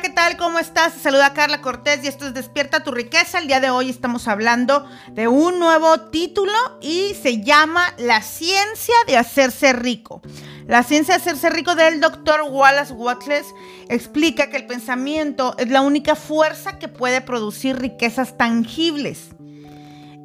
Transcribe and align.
¿qué 0.00 0.10
tal? 0.10 0.36
¿Cómo 0.36 0.60
estás? 0.60 0.92
saluda 0.92 1.34
Carla 1.34 1.60
Cortés 1.60 2.04
y 2.04 2.06
esto 2.06 2.26
es 2.26 2.34
Despierta 2.34 2.84
tu 2.84 2.92
riqueza. 2.92 3.40
El 3.40 3.48
día 3.48 3.58
de 3.58 3.70
hoy 3.70 3.90
estamos 3.90 4.28
hablando 4.28 4.88
de 5.10 5.26
un 5.26 5.58
nuevo 5.58 5.98
título 6.10 6.52
y 6.80 7.14
se 7.20 7.42
llama 7.42 7.82
La 7.98 8.22
ciencia 8.22 8.94
de 9.08 9.16
hacerse 9.16 9.72
rico. 9.72 10.22
La 10.66 10.84
ciencia 10.84 11.14
de 11.14 11.22
hacerse 11.22 11.50
rico 11.50 11.74
del 11.74 12.00
doctor 12.00 12.42
Wallace 12.48 12.92
Watless 12.92 13.46
explica 13.88 14.50
que 14.50 14.58
el 14.58 14.66
pensamiento 14.66 15.56
es 15.58 15.68
la 15.68 15.80
única 15.80 16.14
fuerza 16.14 16.78
que 16.78 16.86
puede 16.86 17.20
producir 17.20 17.76
riquezas 17.76 18.36
tangibles. 18.36 19.30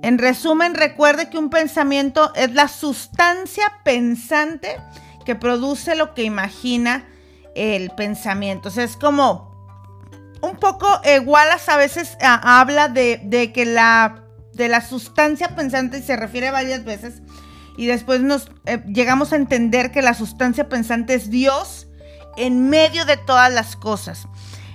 En 0.03 0.19
resumen, 0.19 0.75
recuerde 0.75 1.31
que 1.31 1.39
un 1.39 1.49
pensamiento 1.49 2.31
es 2.35 2.53
la 2.53 2.67
sustancia 2.67 3.79
pensante 3.83 4.79
que 5.25 5.33
produce 5.33 5.95
lo 5.95 6.13
que 6.13 6.21
imagina 6.21 7.07
el 7.55 7.89
pensamiento. 7.89 8.69
O 8.69 8.71
sea, 8.71 8.83
es 8.83 8.97
como 8.97 9.52
un 10.43 10.57
poco, 10.57 10.87
eh, 11.05 11.19
Wallace 11.19 11.71
a 11.71 11.77
veces 11.77 12.17
habla 12.21 12.89
de, 12.89 13.51
que 13.53 13.65
la, 13.65 14.25
de 14.53 14.67
la 14.67 14.81
sustancia 14.81 15.55
pensante, 15.55 15.99
y 15.99 16.01
se 16.01 16.17
refiere 16.17 16.51
varias 16.51 16.83
veces, 16.83 17.21
y 17.77 17.87
después 17.87 18.19
nos 18.19 18.51
eh, 18.65 18.83
llegamos 18.87 19.31
a 19.31 19.37
entender 19.37 19.91
que 19.91 20.01
la 20.01 20.13
sustancia 20.13 20.67
pensante 20.67 21.13
es 21.15 21.29
Dios 21.29 21.87
en 22.35 22.69
medio 22.69 23.05
de 23.05 23.15
todas 23.15 23.51
las 23.51 23.77
cosas. 23.77 24.27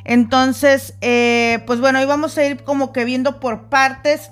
Entonces, 0.05 0.95
eh, 1.03 1.63
pues 1.67 1.81
bueno, 1.81 1.99
hoy 1.99 2.07
vamos 2.07 2.39
a 2.39 2.45
ir 2.45 2.65
como 2.65 2.93
que 2.93 3.05
viendo 3.05 3.39
por 3.39 3.69
partes 3.69 4.31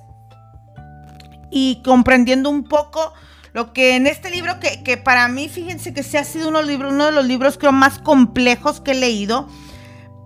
y 1.51 1.83
comprendiendo 1.85 2.49
un 2.49 2.65
poco 2.65 3.13
lo 3.53 3.75
que 3.75 3.97
en 3.97 4.07
este 4.07 4.31
libro, 4.31 4.59
que, 4.59 4.97
para 4.97 5.29
mí, 5.29 5.51
fíjense 5.51 5.93
que 5.93 6.03
se 6.03 6.17
ha 6.17 6.25
sido 6.25 6.49
uno, 6.49 6.61
uno 6.61 7.07
de 7.07 7.13
los 7.13 7.27
libros 7.27 7.59
creo 7.59 7.73
más 7.73 7.99
complejos 7.99 8.81
que 8.81 8.93
he 8.93 8.95
leído, 8.95 9.49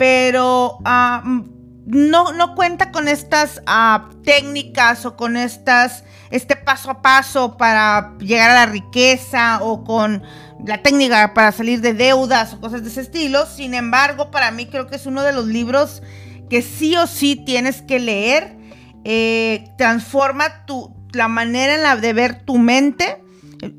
pero 0.00 0.78
ah, 0.86 1.22
no, 1.84 2.32
no, 2.32 2.54
cuenta 2.54 2.90
con 2.90 3.06
estas 3.06 3.60
ah, 3.66 4.08
técnicas 4.24 5.04
o 5.04 5.14
con 5.14 5.36
estas, 5.36 6.04
este 6.30 6.56
paso 6.56 6.90
a 6.90 7.02
paso 7.02 7.58
para 7.58 8.16
llegar 8.18 8.50
a 8.50 8.54
la 8.54 8.64
riqueza 8.64 9.58
o 9.60 9.84
con 9.84 10.22
la 10.64 10.80
técnica 10.80 11.34
para 11.34 11.52
salir 11.52 11.82
de 11.82 11.92
deudas 11.92 12.54
o 12.54 12.62
cosas 12.62 12.82
de 12.82 12.88
ese 12.88 13.02
estilo. 13.02 13.44
Sin 13.44 13.74
embargo, 13.74 14.30
para 14.30 14.50
mí 14.52 14.64
creo 14.64 14.86
que 14.86 14.96
es 14.96 15.04
uno 15.04 15.22
de 15.22 15.34
los 15.34 15.46
libros 15.46 16.00
que 16.48 16.62
sí 16.62 16.96
o 16.96 17.06
sí 17.06 17.36
tienes 17.36 17.82
que 17.82 17.98
leer. 17.98 18.56
Eh, 19.04 19.68
transforma 19.76 20.64
tu, 20.64 20.96
la 21.12 21.28
manera 21.28 21.74
en 21.74 21.82
la 21.82 21.96
de 21.96 22.14
ver 22.14 22.46
tu 22.46 22.56
mente 22.56 23.22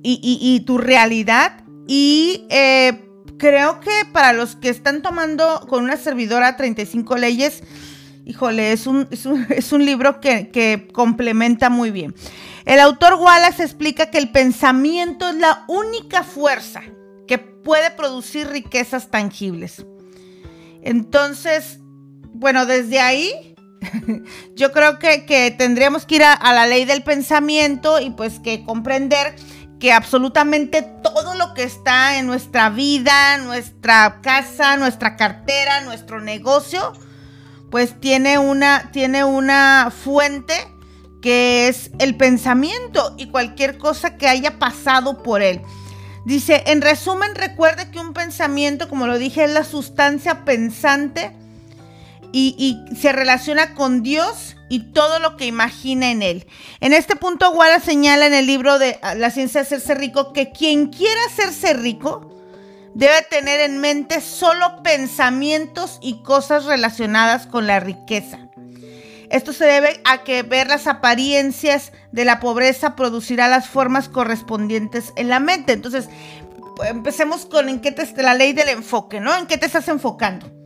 y, 0.03 0.59
tu 0.67 0.77
realidad. 0.77 1.63
Y 1.87 2.45
eh, 2.51 3.10
creo 3.41 3.79
que 3.79 4.05
para 4.11 4.33
los 4.33 4.55
que 4.55 4.69
están 4.69 5.01
tomando 5.01 5.65
con 5.67 5.83
una 5.83 5.97
servidora 5.97 6.57
35 6.57 7.17
leyes, 7.17 7.63
híjole, 8.23 8.71
es 8.71 8.85
un, 8.85 9.07
es 9.49 9.73
un, 9.73 9.83
libro 9.83 10.21
que, 10.21 10.49
que 10.49 10.87
complementa 10.93 11.71
muy 11.71 11.89
bien. 11.89 12.13
El 12.65 12.79
autor 12.79 13.15
Wallace 13.15 13.63
explica 13.63 14.11
que 14.11 14.19
el 14.19 14.31
pensamiento 14.31 15.27
es 15.27 15.37
la 15.37 15.65
única 15.67 16.21
fuerza 16.21 16.83
que 17.27 17.39
puede 17.39 17.89
producir 17.89 18.47
riquezas 18.47 19.09
tangibles. 19.09 19.87
Entonces, 20.83 21.79
bueno, 22.33 22.67
desde 22.67 22.99
ahí 22.99 23.55
yo 24.55 24.71
creo 24.71 24.99
que, 24.99 25.55
tendríamos 25.57 26.05
que 26.05 26.15
ir 26.15 26.23
a, 26.23 26.53
la 26.53 26.67
ley 26.67 26.85
del 26.85 27.03
pensamiento 27.03 27.99
y 27.99 28.11
pues 28.11 28.39
que 28.39 28.63
comprender 28.63 29.35
que 29.81 29.91
absolutamente 29.91 30.83
todo 30.83 31.33
lo 31.33 31.55
que 31.55 31.63
está 31.63 32.19
en 32.19 32.27
nuestra 32.27 32.69
vida, 32.69 33.39
nuestra 33.39 34.21
casa, 34.21 34.77
nuestra 34.77 35.17
cartera, 35.17 35.81
nuestro 35.81 36.21
negocio, 36.21 36.93
pues 37.71 37.99
tiene 37.99 38.37
una, 38.37 38.91
tiene 38.91 39.23
una 39.23 39.91
fuente 39.91 40.53
que 41.19 41.67
es 41.67 41.89
el 41.97 42.15
pensamiento 42.15 43.15
y 43.17 43.31
cualquier 43.31 43.79
cosa 43.79 44.17
que 44.17 44.27
haya 44.27 44.59
pasado 44.59 45.23
por 45.23 45.41
él. 45.41 45.61
Dice, 46.25 46.63
en 46.67 46.81
resumen, 46.81 47.33
recuerde 47.33 47.89
que 47.89 47.97
un 47.97 48.13
pensamiento, 48.13 48.87
como 48.87 49.07
lo 49.07 49.17
dije, 49.17 49.45
es 49.45 49.51
la 49.51 49.63
sustancia 49.63 50.45
pensante 50.45 51.35
y, 52.31 52.77
se 52.95 53.11
relaciona 53.11 53.73
con 53.73 54.03
Dios 54.03 54.57
y 54.71 54.79
todo 54.93 55.19
lo 55.19 55.35
que 55.35 55.45
imagina 55.45 56.11
en 56.11 56.21
él. 56.21 56.47
En 56.79 56.93
este 56.93 57.17
punto, 57.17 57.51
Wallace 57.51 57.87
señala 57.87 58.25
en 58.25 58.33
el 58.33 58.47
libro 58.47 58.79
de 58.79 58.97
ah, 59.01 59.15
La 59.15 59.29
ciencia 59.29 59.59
de 59.59 59.67
hacerse 59.67 59.95
rico 59.95 60.31
que 60.31 60.53
quien 60.53 60.87
quiera 60.87 61.19
hacerse 61.27 61.73
rico 61.73 62.33
debe 62.93 63.21
tener 63.29 63.59
en 63.59 63.79
mente 63.79 64.21
solo 64.21 64.81
pensamientos 64.81 65.99
y 66.01 66.23
cosas 66.23 66.63
relacionadas 66.63 67.47
con 67.47 67.67
la 67.67 67.81
riqueza. 67.81 68.39
Esto 69.29 69.51
se 69.51 69.65
debe 69.65 69.99
a 70.05 70.23
que 70.23 70.41
ver 70.43 70.67
las 70.67 70.87
apariencias 70.87 71.91
de 72.13 72.23
la 72.23 72.39
pobreza 72.39 72.95
producirá 72.95 73.49
las 73.49 73.67
formas 73.67 74.07
correspondientes 74.07 75.11
en 75.17 75.27
la 75.27 75.41
mente. 75.41 75.73
Entonces, 75.73 76.07
empecemos 76.87 77.45
con 77.45 77.67
en 77.67 77.81
qué 77.81 77.91
te, 77.91 78.23
la 78.23 78.35
ley 78.35 78.53
del 78.53 78.69
enfoque, 78.69 79.19
¿no? 79.19 79.35
¿En 79.35 79.47
qué 79.47 79.57
te 79.57 79.65
estás 79.65 79.89
enfocando? 79.89 80.60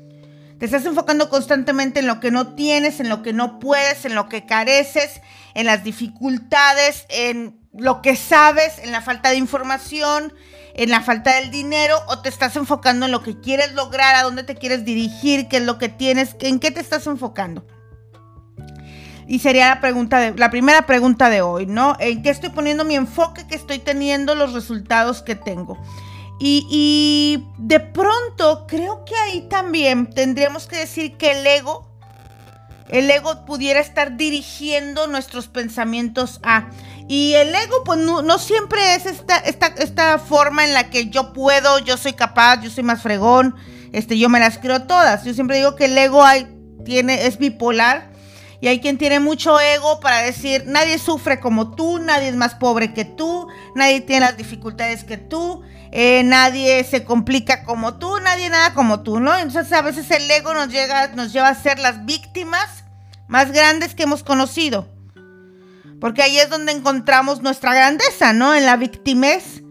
Te 0.59 0.65
estás 0.65 0.85
enfocando 0.85 1.29
constantemente 1.29 1.99
en 1.99 2.07
lo 2.07 2.19
que 2.19 2.31
no 2.31 2.55
tienes, 2.55 2.99
en 2.99 3.09
lo 3.09 3.21
que 3.21 3.33
no 3.33 3.59
puedes, 3.59 4.05
en 4.05 4.15
lo 4.15 4.29
que 4.29 4.45
careces, 4.45 5.21
en 5.53 5.65
las 5.65 5.83
dificultades, 5.83 7.05
en 7.09 7.59
lo 7.73 8.01
que 8.01 8.15
sabes, 8.15 8.79
en 8.79 8.93
la 8.93 9.01
falta 9.01 9.31
de 9.31 9.37
información, 9.37 10.33
en 10.73 10.89
la 10.89 11.01
falta 11.01 11.35
del 11.35 11.51
dinero, 11.51 11.97
o 12.07 12.21
te 12.21 12.29
estás 12.29 12.55
enfocando 12.55 13.05
en 13.05 13.11
lo 13.11 13.21
que 13.21 13.39
quieres 13.39 13.73
lograr, 13.73 14.15
a 14.15 14.23
dónde 14.23 14.43
te 14.43 14.55
quieres 14.55 14.85
dirigir, 14.85 15.49
qué 15.49 15.57
es 15.57 15.63
lo 15.63 15.77
que 15.77 15.89
tienes, 15.89 16.37
en 16.39 16.59
qué 16.59 16.71
te 16.71 16.79
estás 16.79 17.05
enfocando. 17.07 17.67
Y 19.27 19.39
sería 19.39 19.67
la 19.67 19.81
pregunta 19.81 20.19
de, 20.19 20.37
la 20.37 20.51
primera 20.51 20.85
pregunta 20.85 21.29
de 21.29 21.41
hoy, 21.41 21.65
¿no? 21.65 21.97
¿En 21.99 22.21
qué 22.21 22.29
estoy 22.29 22.49
poniendo 22.49 22.85
mi 22.85 22.95
enfoque, 22.95 23.47
que 23.47 23.55
estoy 23.55 23.79
teniendo 23.79 24.35
los 24.35 24.53
resultados 24.53 25.21
que 25.21 25.35
tengo? 25.35 25.77
Y, 26.39 27.45
de 27.57 27.79
pronto 27.79 28.65
creo 28.67 29.05
que 29.05 29.15
ahí 29.15 29.47
también 29.49 30.09
tendríamos 30.09 30.67
que 30.67 30.77
decir 30.77 31.17
que 31.17 31.31
el 31.31 31.47
ego, 31.47 31.87
el 32.89 33.09
ego 33.09 33.45
pudiera 33.45 33.79
estar 33.79 34.17
dirigiendo 34.17 35.07
nuestros 35.07 35.47
pensamientos 35.47 36.39
a... 36.43 36.69
Y 37.07 37.33
el 37.33 37.53
ego, 37.53 37.83
pues 37.85 37.99
no, 37.99 38.39
siempre 38.39 38.95
es 38.95 39.05
esta, 39.05 39.37
esta, 39.37 39.67
esta, 39.67 40.17
forma 40.17 40.65
en 40.65 40.73
la 40.73 40.89
que 40.89 41.09
yo 41.09 41.33
puedo, 41.33 41.77
yo 41.79 41.97
soy 41.97 42.13
capaz, 42.13 42.61
yo 42.61 42.71
soy 42.71 42.83
más 42.83 43.03
fregón, 43.03 43.55
este, 43.91 44.17
yo 44.17 44.27
me 44.27 44.39
las 44.39 44.57
creo 44.57 44.83
todas. 44.83 45.23
Yo 45.23 45.33
siempre 45.35 45.57
digo 45.57 45.75
que 45.75 45.85
el 45.85 45.95
ego 45.95 46.23
hay, 46.23 46.47
tiene, 46.83 47.27
es 47.27 47.37
bipolar. 47.37 48.09
Y 48.59 48.67
hay 48.67 48.79
quien 48.79 48.97
tiene 48.97 49.19
mucho 49.19 49.59
ego 49.59 49.99
para 49.99 50.21
decir, 50.21 50.63
nadie 50.65 50.97
sufre 50.97 51.39
como 51.39 51.75
tú, 51.75 51.99
nadie 51.99 52.29
es 52.29 52.35
más 52.35 52.55
pobre 52.55 52.93
que 52.93 53.05
tú, 53.05 53.47
nadie 53.75 54.01
tiene 54.01 54.25
las 54.25 54.37
dificultades 54.37 55.03
que 55.03 55.17
tú, 55.17 55.61
eh, 55.97 56.23
nadie 56.25 56.83
se 56.83 57.05
complica 57.05 57.63
como 57.63 57.93
tú, 57.93 58.19
nadie 58.19 58.49
nada 58.49 58.73
como 58.73 58.99
tú, 58.99 59.21
¿no? 59.21 59.33
Entonces 59.37 59.71
a 59.71 59.81
veces 59.81 60.11
el 60.11 60.29
ego 60.29 60.53
nos, 60.53 60.67
llega, 60.67 61.07
nos 61.15 61.31
lleva 61.31 61.47
a 61.47 61.55
ser 61.55 61.79
las 61.79 62.05
víctimas 62.05 62.83
más 63.29 63.53
grandes 63.53 63.95
que 63.95 64.03
hemos 64.03 64.21
conocido. 64.21 64.89
Porque 66.01 66.21
ahí 66.21 66.37
es 66.37 66.49
donde 66.49 66.73
encontramos 66.73 67.41
nuestra 67.41 67.73
grandeza, 67.73 68.33
¿no? 68.33 68.53
En 68.53 68.65
la 68.65 68.75
victimez, 68.75 69.61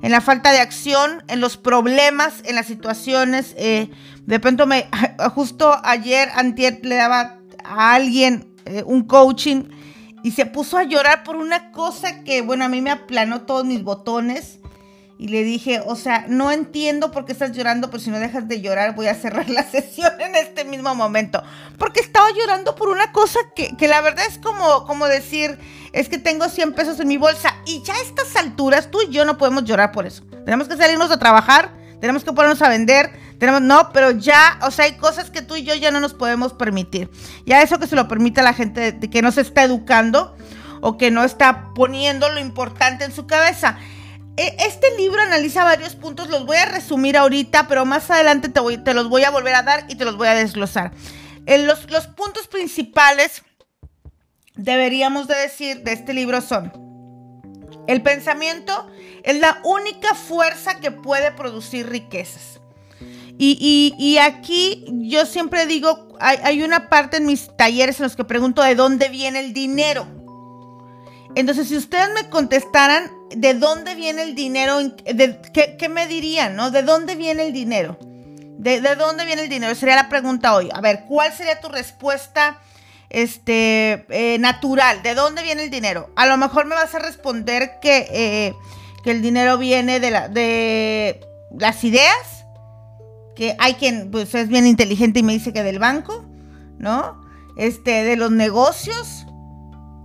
en 0.00 0.12
la 0.12 0.20
falta 0.20 0.52
de 0.52 0.60
acción, 0.60 1.24
en 1.26 1.40
los 1.40 1.56
problemas, 1.56 2.34
en 2.44 2.54
las 2.54 2.66
situaciones. 2.66 3.52
Eh, 3.58 3.90
de 4.26 4.38
pronto 4.38 4.68
me, 4.68 4.88
justo 5.34 5.76
ayer, 5.82 6.28
antier, 6.36 6.78
le 6.84 6.94
daba 6.94 7.40
a 7.64 7.94
alguien 7.94 8.54
eh, 8.64 8.84
un 8.86 9.02
coaching 9.08 9.64
y 10.22 10.30
se 10.30 10.46
puso 10.46 10.78
a 10.78 10.84
llorar 10.84 11.24
por 11.24 11.34
una 11.34 11.72
cosa 11.72 12.22
que, 12.22 12.42
bueno, 12.42 12.64
a 12.64 12.68
mí 12.68 12.80
me 12.80 12.92
aplanó 12.92 13.40
todos 13.40 13.64
mis 13.64 13.82
botones 13.82 14.60
y 15.16 15.28
le 15.28 15.44
dije, 15.44 15.80
o 15.86 15.94
sea, 15.96 16.26
no 16.28 16.50
entiendo 16.50 17.10
por 17.10 17.24
qué 17.24 17.32
estás 17.32 17.52
llorando, 17.52 17.90
pero 17.90 18.02
si 18.02 18.10
no 18.10 18.18
dejas 18.18 18.48
de 18.48 18.60
llorar 18.60 18.94
voy 18.94 19.06
a 19.06 19.14
cerrar 19.14 19.48
la 19.50 19.62
sesión 19.62 20.12
en 20.20 20.34
este 20.34 20.64
mismo 20.64 20.94
momento. 20.94 21.42
Porque 21.78 22.00
estaba 22.00 22.28
llorando 22.32 22.74
por 22.74 22.88
una 22.88 23.12
cosa 23.12 23.38
que, 23.54 23.76
que 23.76 23.88
la 23.88 24.00
verdad 24.00 24.26
es 24.28 24.38
como, 24.38 24.84
como 24.86 25.06
decir, 25.06 25.58
es 25.92 26.08
que 26.08 26.18
tengo 26.18 26.48
100 26.48 26.72
pesos 26.72 26.98
en 27.00 27.08
mi 27.08 27.16
bolsa 27.16 27.54
y 27.66 27.82
ya 27.82 27.94
a 27.94 28.00
estas 28.00 28.34
alturas 28.36 28.90
tú 28.90 29.00
y 29.02 29.12
yo 29.12 29.24
no 29.24 29.38
podemos 29.38 29.64
llorar 29.64 29.92
por 29.92 30.06
eso. 30.06 30.24
Tenemos 30.44 30.68
que 30.68 30.76
salirnos 30.76 31.10
a 31.10 31.18
trabajar, 31.18 31.72
tenemos 32.00 32.24
que 32.24 32.32
ponernos 32.32 32.60
a 32.62 32.68
vender, 32.68 33.12
tenemos, 33.38 33.62
no, 33.62 33.90
pero 33.92 34.10
ya, 34.10 34.58
o 34.62 34.70
sea, 34.70 34.86
hay 34.86 34.96
cosas 34.96 35.30
que 35.30 35.42
tú 35.42 35.56
y 35.56 35.64
yo 35.64 35.74
ya 35.74 35.90
no 35.90 36.00
nos 36.00 36.14
podemos 36.14 36.52
permitir. 36.52 37.10
Ya 37.46 37.62
eso 37.62 37.78
que 37.78 37.86
se 37.86 37.96
lo 37.96 38.08
permite 38.08 38.40
a 38.40 38.44
la 38.44 38.54
gente 38.54 38.98
que 38.98 39.22
no 39.22 39.30
se 39.32 39.40
está 39.40 39.62
educando 39.62 40.36
o 40.80 40.98
que 40.98 41.10
no 41.10 41.24
está 41.24 41.72
poniendo 41.74 42.28
lo 42.30 42.40
importante 42.40 43.04
en 43.04 43.12
su 43.12 43.26
cabeza. 43.26 43.78
E, 44.36 44.56
este 44.60 44.96
libro 44.96 45.20
analiza 45.20 45.64
varios 45.64 45.94
puntos, 45.94 46.28
los 46.28 46.46
voy 46.46 46.56
a 46.56 46.66
resumir 46.66 47.16
ahorita, 47.16 47.68
pero 47.68 47.84
más 47.84 48.10
adelante 48.10 48.48
te, 48.48 48.94
los 48.94 49.08
voy 49.08 49.24
a 49.24 49.30
volver 49.30 49.54
a 49.54 49.62
dar 49.62 49.86
y 49.88 49.94
te 49.94 50.04
los 50.04 50.16
voy 50.16 50.28
a 50.28 50.34
desglosar. 50.34 50.92
Los, 51.46 51.90
los 51.90 52.06
puntos 52.08 52.46
principales, 52.46 53.42
deberíamos 54.54 55.28
de 55.28 55.36
decir, 55.36 55.82
de 55.82 55.92
este 55.92 56.14
libro 56.14 56.40
son, 56.40 56.72
el 57.86 58.02
pensamiento 58.02 58.90
es 59.22 59.38
la 59.38 59.60
única 59.64 60.14
fuerza 60.14 60.80
que 60.80 60.90
puede 60.90 61.32
producir 61.32 61.88
riquezas. 61.88 62.60
Y, 63.36 64.18
aquí 64.20 64.84
yo 64.88 65.26
siempre 65.26 65.66
digo, 65.66 66.08
hay, 66.20 66.62
una 66.62 66.88
parte 66.88 67.16
en 67.16 67.26
mis 67.26 67.54
talleres 67.56 67.98
en 67.98 68.04
los 68.04 68.16
que 68.16 68.24
pregunto 68.24 68.62
de 68.62 68.74
dónde 68.74 69.08
viene 69.08 69.40
el 69.40 69.52
dinero. 69.52 70.06
Entonces, 71.34 71.68
si 71.68 71.76
ustedes 71.76 72.10
me 72.14 72.30
contestaran 72.30 73.10
de 73.36 73.54
dónde 73.54 73.94
viene 73.94 74.22
el 74.22 74.34
dinero, 74.34 74.78
¿qué, 75.04 75.88
me 75.88 76.06
dirían? 76.06 76.56
¿no? 76.56 76.70
¿De 76.70 76.82
dónde 76.82 77.16
viene 77.16 77.46
el 77.46 77.52
dinero? 77.52 77.98
¿De, 78.58 78.80
dónde 78.96 79.24
viene 79.24 79.42
el 79.42 79.48
dinero? 79.48 79.74
Sería 79.74 79.96
la 79.96 80.08
pregunta 80.08 80.54
hoy. 80.54 80.70
A 80.72 80.80
ver, 80.80 81.04
¿cuál 81.08 81.32
sería 81.32 81.60
tu 81.60 81.68
respuesta 81.68 82.58
este, 83.10 84.06
eh, 84.08 84.38
natural? 84.38 85.02
¿De 85.02 85.14
dónde 85.14 85.42
viene 85.42 85.64
el 85.64 85.70
dinero? 85.70 86.10
A 86.16 86.26
lo 86.26 86.36
mejor 86.36 86.66
me 86.66 86.74
vas 86.74 86.94
a 86.94 86.98
responder 86.98 87.78
que, 87.80 88.06
eh, 88.10 88.54
que 89.02 89.10
el 89.10 89.22
dinero 89.22 89.58
viene 89.58 90.00
de, 90.00 90.10
la, 90.10 90.28
de 90.28 91.20
las 91.58 91.84
ideas 91.84 92.44
que 93.34 93.56
hay 93.58 93.74
quien 93.74 94.10
pues 94.10 94.34
es 94.34 94.48
bien 94.48 94.66
inteligente 94.66 95.20
y 95.20 95.22
me 95.22 95.32
dice 95.32 95.52
que 95.52 95.62
del 95.62 95.78
banco, 95.78 96.24
¿no? 96.78 97.20
Este, 97.56 98.04
de 98.04 98.16
los 98.16 98.30
negocios, 98.30 99.26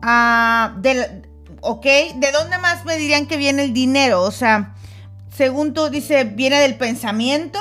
ah, 0.02 0.76
del, 0.78 1.29
ok, 1.62 1.86
¿de 2.16 2.32
dónde 2.32 2.58
más 2.58 2.86
me 2.86 2.98
dirían 2.98 3.26
que 3.26 3.38
viene 3.38 3.64
el 3.64 3.74
dinero? 3.74 4.22
O 4.22 4.32
sea, 4.32 4.76
según 5.36 5.74
tú 5.74 5.90
dice, 5.90 6.24
viene 6.24 6.60
del 6.60 6.76
pensamiento. 6.76 7.60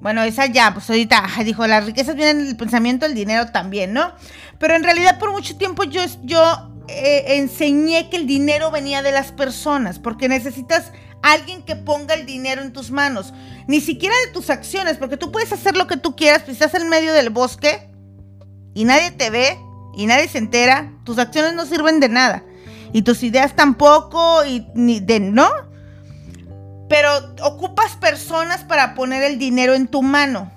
Bueno, 0.00 0.22
esa 0.22 0.46
ya, 0.46 0.72
pues 0.72 0.88
ahorita 0.90 1.24
dijo, 1.44 1.66
las 1.66 1.84
riquezas 1.84 2.14
vienen 2.14 2.46
del 2.46 2.56
pensamiento, 2.56 3.06
el 3.06 3.14
dinero 3.14 3.46
también, 3.50 3.92
¿no? 3.92 4.12
Pero 4.58 4.74
en 4.74 4.84
realidad 4.84 5.18
por 5.18 5.32
mucho 5.32 5.56
tiempo 5.56 5.84
yo, 5.84 6.02
eh, 6.88 7.24
enseñé 7.36 8.08
que 8.10 8.16
el 8.16 8.26
dinero 8.26 8.70
venía 8.70 9.02
de 9.02 9.12
las 9.12 9.32
personas, 9.32 9.98
porque 9.98 10.28
necesitas 10.28 10.92
alguien 11.22 11.62
que 11.62 11.74
ponga 11.74 12.14
el 12.14 12.26
dinero 12.26 12.62
en 12.62 12.72
tus 12.72 12.90
manos, 12.90 13.32
ni 13.66 13.80
siquiera 13.80 14.14
de 14.24 14.32
tus 14.32 14.50
acciones, 14.50 14.96
porque 14.96 15.16
tú 15.16 15.32
puedes 15.32 15.52
hacer 15.52 15.76
lo 15.76 15.88
que 15.88 15.96
tú 15.96 16.14
quieras, 16.14 16.42
pero 16.42 16.52
estás 16.52 16.74
en 16.74 16.88
medio 16.88 17.12
del 17.12 17.30
bosque 17.30 17.90
y 18.74 18.84
nadie 18.84 19.10
te 19.10 19.30
ve 19.30 19.58
y 19.96 20.06
nadie 20.06 20.28
se 20.28 20.38
entera, 20.38 20.92
tus 21.04 21.18
acciones 21.18 21.54
no 21.54 21.66
sirven 21.66 21.98
de 21.98 22.08
nada 22.08 22.44
y 22.92 23.02
tus 23.02 23.22
ideas 23.22 23.54
tampoco 23.56 24.44
y 24.44 24.66
ni 24.74 25.00
de 25.00 25.20
no. 25.20 25.48
Pero 26.88 27.10
ocupas 27.42 27.96
personas 27.96 28.64
para 28.64 28.94
poner 28.94 29.22
el 29.22 29.38
dinero 29.38 29.74
en 29.74 29.88
tu 29.88 30.02
mano. 30.02 30.52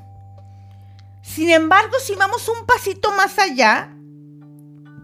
Sin 1.21 1.49
embargo, 1.49 1.93
si 2.03 2.15
vamos 2.15 2.47
un 2.49 2.65
pasito 2.65 3.11
más 3.13 3.39
allá, 3.39 3.89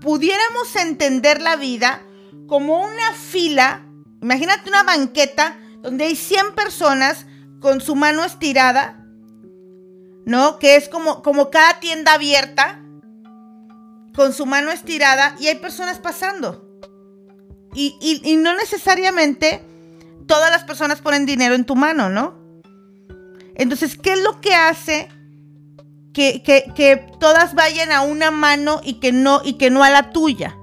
pudiéramos 0.01 0.75
entender 0.75 1.41
la 1.41 1.55
vida 1.55 2.01
como 2.47 2.79
una 2.79 3.13
fila 3.13 3.85
Imagínate 4.25 4.69
una 4.69 4.81
banqueta 4.81 5.55
donde 5.83 6.05
hay 6.05 6.15
100 6.15 6.55
personas 6.55 7.27
con 7.61 7.79
su 7.79 7.95
mano 7.95 8.23
estirada, 8.25 9.05
¿no? 10.25 10.57
Que 10.57 10.77
es 10.77 10.89
como, 10.89 11.21
como 11.21 11.51
cada 11.51 11.79
tienda 11.79 12.13
abierta, 12.13 12.81
con 14.15 14.33
su 14.33 14.47
mano 14.47 14.71
estirada 14.71 15.35
y 15.39 15.45
hay 15.45 15.59
personas 15.59 15.99
pasando. 15.99 16.64
Y, 17.75 18.37
no 18.37 18.55
necesariamente 18.55 19.61
todas 20.27 20.49
las 20.49 20.63
personas 20.63 21.01
ponen 21.01 21.25
dinero 21.25 21.55
en 21.55 21.65
tu 21.65 21.75
mano, 21.75 22.09
¿no? 22.09 22.33
Entonces, 23.55 23.97
¿qué 23.97 24.13
es 24.13 24.21
lo 24.21 24.41
que 24.41 24.55
hace 24.55 25.09
que, 26.13 26.41
que, 26.43 27.05
todas 27.19 27.53
vayan 27.53 27.91
a 27.91 28.01
una 28.01 28.31
mano 28.31 28.81
y 28.83 28.95
que 28.95 29.11
no, 29.11 29.41
y 29.43 29.53
que 29.53 29.69
no 29.69 29.83
a 29.83 29.89
la 29.89 30.11
tuya? 30.11 30.55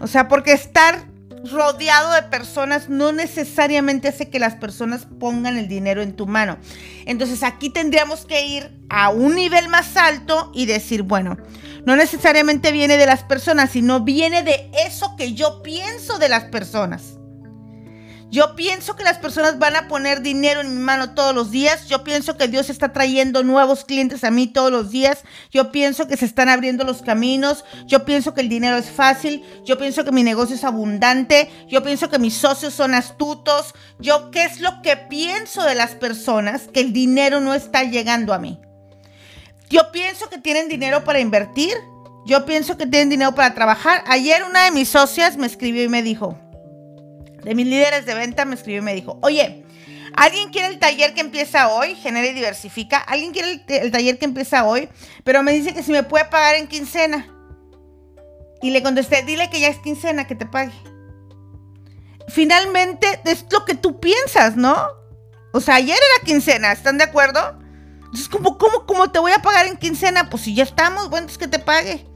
O 0.00 0.06
sea, 0.06 0.28
porque 0.28 0.52
estar 0.52 1.06
rodeado 1.50 2.12
de 2.12 2.22
personas 2.22 2.88
no 2.88 3.12
necesariamente 3.12 4.08
hace 4.08 4.28
que 4.28 4.38
las 4.38 4.54
personas 4.56 5.06
pongan 5.18 5.56
el 5.56 5.68
dinero 5.68 6.02
en 6.02 6.14
tu 6.14 6.26
mano. 6.26 6.58
Entonces 7.06 7.42
aquí 7.42 7.70
tendríamos 7.70 8.26
que 8.26 8.46
ir 8.46 8.70
a 8.88 9.10
un 9.10 9.34
nivel 9.34 9.68
más 9.68 9.96
alto 9.96 10.50
y 10.54 10.66
decir, 10.66 11.02
bueno, 11.02 11.36
no 11.86 11.94
necesariamente 11.94 12.72
viene 12.72 12.96
de 12.96 13.06
las 13.06 13.22
personas, 13.22 13.70
sino 13.70 14.00
viene 14.00 14.42
de 14.42 14.70
eso 14.86 15.14
que 15.16 15.34
yo 15.34 15.62
pienso 15.62 16.18
de 16.18 16.28
las 16.28 16.44
personas. 16.44 17.16
Yo 18.28 18.56
pienso 18.56 18.96
que 18.96 19.04
las 19.04 19.18
personas 19.18 19.60
van 19.60 19.76
a 19.76 19.86
poner 19.86 20.20
dinero 20.20 20.60
en 20.60 20.74
mi 20.74 20.80
mano 20.80 21.14
todos 21.14 21.32
los 21.32 21.52
días. 21.52 21.86
Yo 21.86 22.02
pienso 22.02 22.36
que 22.36 22.48
Dios 22.48 22.70
está 22.70 22.92
trayendo 22.92 23.44
nuevos 23.44 23.84
clientes 23.84 24.24
a 24.24 24.32
mí 24.32 24.48
todos 24.48 24.72
los 24.72 24.90
días. 24.90 25.22
Yo 25.52 25.70
pienso 25.70 26.08
que 26.08 26.16
se 26.16 26.24
están 26.24 26.48
abriendo 26.48 26.82
los 26.82 27.02
caminos. 27.02 27.64
Yo 27.86 28.04
pienso 28.04 28.34
que 28.34 28.40
el 28.40 28.48
dinero 28.48 28.76
es 28.76 28.90
fácil. 28.90 29.44
Yo 29.64 29.78
pienso 29.78 30.04
que 30.04 30.10
mi 30.10 30.24
negocio 30.24 30.56
es 30.56 30.64
abundante. 30.64 31.50
Yo 31.68 31.84
pienso 31.84 32.10
que 32.10 32.18
mis 32.18 32.34
socios 32.34 32.74
son 32.74 32.94
astutos. 32.94 33.74
Yo, 34.00 34.32
¿qué 34.32 34.42
es 34.44 34.60
lo 34.60 34.82
que 34.82 34.96
pienso 34.96 35.62
de 35.62 35.76
las 35.76 35.92
personas? 35.92 36.62
Que 36.74 36.80
el 36.80 36.92
dinero 36.92 37.40
no 37.40 37.54
está 37.54 37.84
llegando 37.84 38.34
a 38.34 38.40
mí. 38.40 38.60
Yo 39.68 39.90
pienso 39.92 40.28
que 40.28 40.38
tienen 40.38 40.68
dinero 40.68 41.04
para 41.04 41.20
invertir. 41.20 41.76
Yo 42.24 42.44
pienso 42.44 42.76
que 42.76 42.86
tienen 42.86 43.08
dinero 43.08 43.34
para 43.34 43.54
trabajar. 43.54 44.02
Ayer 44.06 44.44
una 44.44 44.64
de 44.64 44.70
mis 44.70 44.88
socias 44.88 45.36
me 45.36 45.46
escribió 45.46 45.82
y 45.82 45.88
me 45.88 46.02
dijo, 46.02 46.38
de 47.42 47.54
mis 47.54 47.66
líderes 47.66 48.06
de 48.06 48.14
venta, 48.14 48.44
me 48.44 48.56
escribió 48.56 48.80
y 48.80 48.84
me 48.84 48.94
dijo, 48.94 49.18
oye, 49.22 49.64
¿alguien 50.14 50.50
quiere 50.50 50.68
el 50.68 50.78
taller 50.78 51.14
que 51.14 51.20
empieza 51.20 51.68
hoy? 51.68 51.94
Genera 51.94 52.26
y 52.26 52.34
diversifica. 52.34 52.98
¿Alguien 52.98 53.32
quiere 53.32 53.64
el, 53.68 53.92
taller 53.92 54.18
que 54.18 54.24
empieza 54.24 54.64
hoy? 54.64 54.88
Pero 55.22 55.42
me 55.42 55.52
dice 55.52 55.72
que 55.72 55.84
si 55.84 55.92
me 55.92 56.02
puede 56.02 56.24
pagar 56.24 56.56
en 56.56 56.66
quincena. 56.66 57.32
Y 58.62 58.70
le 58.70 58.82
contesté, 58.82 59.22
dile 59.22 59.50
que 59.50 59.60
ya 59.60 59.68
es 59.68 59.78
quincena, 59.78 60.26
que 60.26 60.34
te 60.34 60.46
pague. 60.46 60.72
Finalmente, 62.28 63.20
es 63.24 63.46
lo 63.52 63.64
que 63.64 63.74
tú 63.74 64.00
piensas, 64.00 64.56
¿no? 64.56 64.76
O 65.52 65.60
sea, 65.60 65.76
ayer 65.76 65.96
era 65.96 66.26
quincena, 66.26 66.72
¿están 66.72 66.98
de 66.98 67.04
acuerdo? 67.04 67.58
Entonces, 68.06 68.28
¿cómo, 68.28 68.58
cómo, 68.58 68.86
cómo 68.86 69.10
te 69.10 69.18
voy 69.18 69.32
a 69.32 69.42
pagar 69.42 69.66
en 69.66 69.76
quincena? 69.76 70.30
Pues 70.30 70.42
si 70.42 70.54
ya 70.54 70.62
estamos, 70.62 71.10
bueno, 71.10 71.26
es 71.26 71.38
que 71.38 71.48
te 71.48 71.58
pague. 71.58 72.06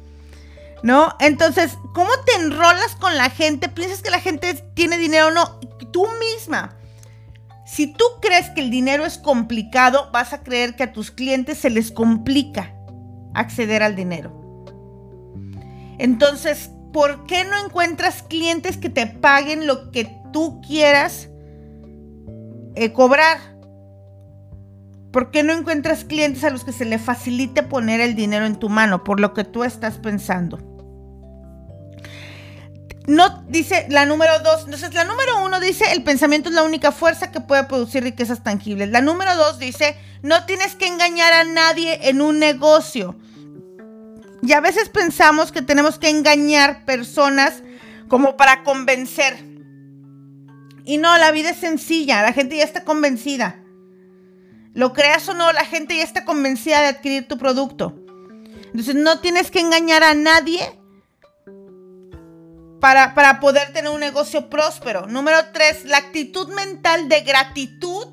¿No? 0.82 1.14
Entonces, 1.20 1.76
¿cómo 1.92 2.10
te 2.25 2.42
enrolas 2.42 2.96
con 2.96 3.16
la 3.16 3.28
gente? 3.28 3.69
¿Piensas 3.69 4.02
que 4.02 4.10
la 4.10 4.20
gente 4.20 4.54
tiene 4.75 4.96
dinero 4.96 5.28
o 5.28 5.31
no? 5.31 5.60
Tú 5.92 6.06
misma. 6.19 6.76
Si 7.66 7.87
tú 7.87 8.04
crees 8.20 8.48
que 8.50 8.62
el 8.62 8.70
dinero 8.70 9.04
es 9.04 9.19
complicado, 9.19 10.10
vas 10.12 10.32
a 10.32 10.42
creer 10.42 10.75
que 10.76 10.84
a 10.84 10.92
tus 10.92 11.10
clientes 11.10 11.58
se 11.58 11.70
les 11.70 11.92
complica 11.92 12.75
acceder 13.34 13.82
al 13.82 13.94
dinero. 13.94 14.40
Entonces, 15.98 16.70
¿por 16.92 17.26
qué 17.26 17.44
no 17.44 17.62
encuentras 17.62 18.22
clientes 18.22 18.76
que 18.76 18.88
te 18.88 19.06
paguen 19.06 19.66
lo 19.66 19.90
que 19.90 20.10
tú 20.32 20.60
quieras 20.62 21.28
eh, 22.75 22.92
cobrar? 22.92 23.38
¿Por 25.12 25.31
qué 25.31 25.43
no 25.43 25.52
encuentras 25.52 26.05
clientes 26.05 26.45
a 26.45 26.50
los 26.50 26.64
que 26.64 26.73
se 26.73 26.85
le 26.85 26.99
facilite 26.99 27.62
poner 27.62 28.00
el 28.00 28.14
dinero 28.14 28.47
en 28.47 28.57
tu 28.57 28.69
mano 28.69 29.02
por 29.02 29.19
lo 29.19 29.35
que 29.35 29.45
tú 29.45 29.64
estás 29.64 29.99
pensando? 29.99 30.59
No 33.07 33.43
dice 33.49 33.87
la 33.88 34.07
número 34.07 34.38
dos. 34.40 34.67
Entonces, 34.67 34.95
la 34.95 35.05
número 35.05 35.45
uno 35.45 35.59
dice: 35.59 35.85
el 35.93 36.05
pensamiento 36.05 36.49
es 36.49 36.55
la 36.55 36.62
única 36.62 36.93
fuerza 36.93 37.33
que 37.33 37.40
puede 37.40 37.64
producir 37.64 38.05
riquezas 38.05 38.45
tangibles. 38.45 38.90
La 38.90 39.00
número 39.00 39.35
dos 39.35 39.59
dice: 39.59 39.97
no 40.23 40.45
tienes 40.45 40.76
que 40.76 40.87
engañar 40.87 41.33
a 41.33 41.45
nadie 41.45 42.09
en 42.09 42.21
un 42.21 42.38
negocio. 42.38 43.17
Y 44.43 44.52
a 44.52 44.61
veces 44.61 44.88
pensamos 44.90 45.50
que 45.50 45.61
tenemos 45.61 45.99
que 45.99 46.09
engañar 46.09 46.85
personas 46.85 47.64
como 48.07 48.37
para 48.37 48.62
convencer. 48.62 49.45
Y 50.85 50.99
no, 50.99 51.19
la 51.19 51.33
vida 51.33 51.50
es 51.50 51.59
sencilla, 51.59 52.23
la 52.23 52.33
gente 52.33 52.57
ya 52.57 52.64
está 52.64 52.85
convencida. 52.85 53.57
Lo 54.75 54.93
creas 54.93 55.29
o 55.29 55.35
no, 55.35 55.53
la 55.53 55.65
gente 55.65 55.97
ya 55.97 56.05
está 56.05 56.25
convencida 56.25 56.81
de 56.81 56.89
adquirir 56.89 57.27
tu 57.27 57.39
producto. 57.39 57.95
Entonces 58.67 58.95
no 58.95 59.19
tienes 59.19 59.50
que 59.50 59.61
engañar 59.61 60.05
a 60.05 60.15
nadie 60.15 60.61
para, 62.81 63.41
poder 63.41 63.73
tener 63.73 63.91
un 63.91 64.00
negocio 64.00 64.49
próspero. 64.49 65.07
Número 65.07 65.39
tres, 65.53 65.85
la 65.85 65.99
actitud 65.99 66.49
mental 66.55 67.09
de 67.09 67.21
gratitud 67.21 68.07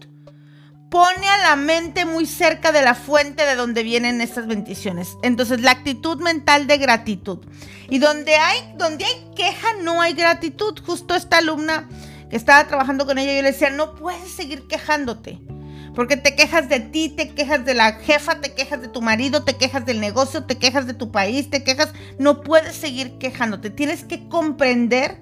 pone 0.90 1.28
a 1.28 1.50
la 1.50 1.56
mente 1.56 2.06
muy 2.06 2.26
cerca 2.26 2.72
de 2.72 2.82
la 2.82 2.96
fuente 2.96 3.46
de 3.46 3.56
donde 3.56 3.84
vienen 3.84 4.22
estas 4.22 4.48
bendiciones. 4.48 5.10
Entonces, 5.22 5.62
la 5.62 5.72
actitud 5.72 6.22
mental 6.22 6.68
de 6.68 6.78
gratitud. 6.78 7.40
Y 7.90 8.00
donde 8.00 8.36
hay, 8.36 8.74
donde 8.78 9.06
hay 9.06 9.32
queja, 9.36 9.68
no 9.84 10.02
hay 10.02 10.14
gratitud. 10.14 10.80
Justo 10.86 11.16
esta 11.16 11.38
alumna 11.38 11.88
que 12.30 12.36
estaba 12.36 12.68
trabajando 12.68 13.06
con 13.06 13.18
ella, 13.18 13.34
yo 13.34 13.42
le 13.42 13.52
decía, 13.52 13.70
no 13.70 13.96
puedes 13.96 14.32
seguir 14.32 14.68
quejándote. 14.68 15.40
Porque 15.98 16.16
te 16.16 16.36
quejas 16.36 16.70
de 16.70 16.80
ti, 16.80 17.10
te 17.10 17.34
quejas 17.34 17.66
de 17.66 17.74
la 17.74 17.94
jefa, 17.94 18.40
te 18.40 18.54
quejas 18.54 18.80
de 18.82 18.88
tu 18.88 19.02
marido, 19.02 19.44
te 19.44 19.58
quejas 19.58 19.84
del 19.84 20.00
negocio, 20.00 20.44
te 20.44 20.60
quejas 20.60 20.86
de 20.86 20.94
tu 20.94 21.12
país, 21.12 21.50
te 21.50 21.64
quejas. 21.64 21.92
No 22.20 22.44
puedes 22.44 22.76
seguir 22.76 23.18
quejándote. 23.18 23.72
Tienes 23.72 24.04
que 24.04 24.30
comprender 24.30 25.20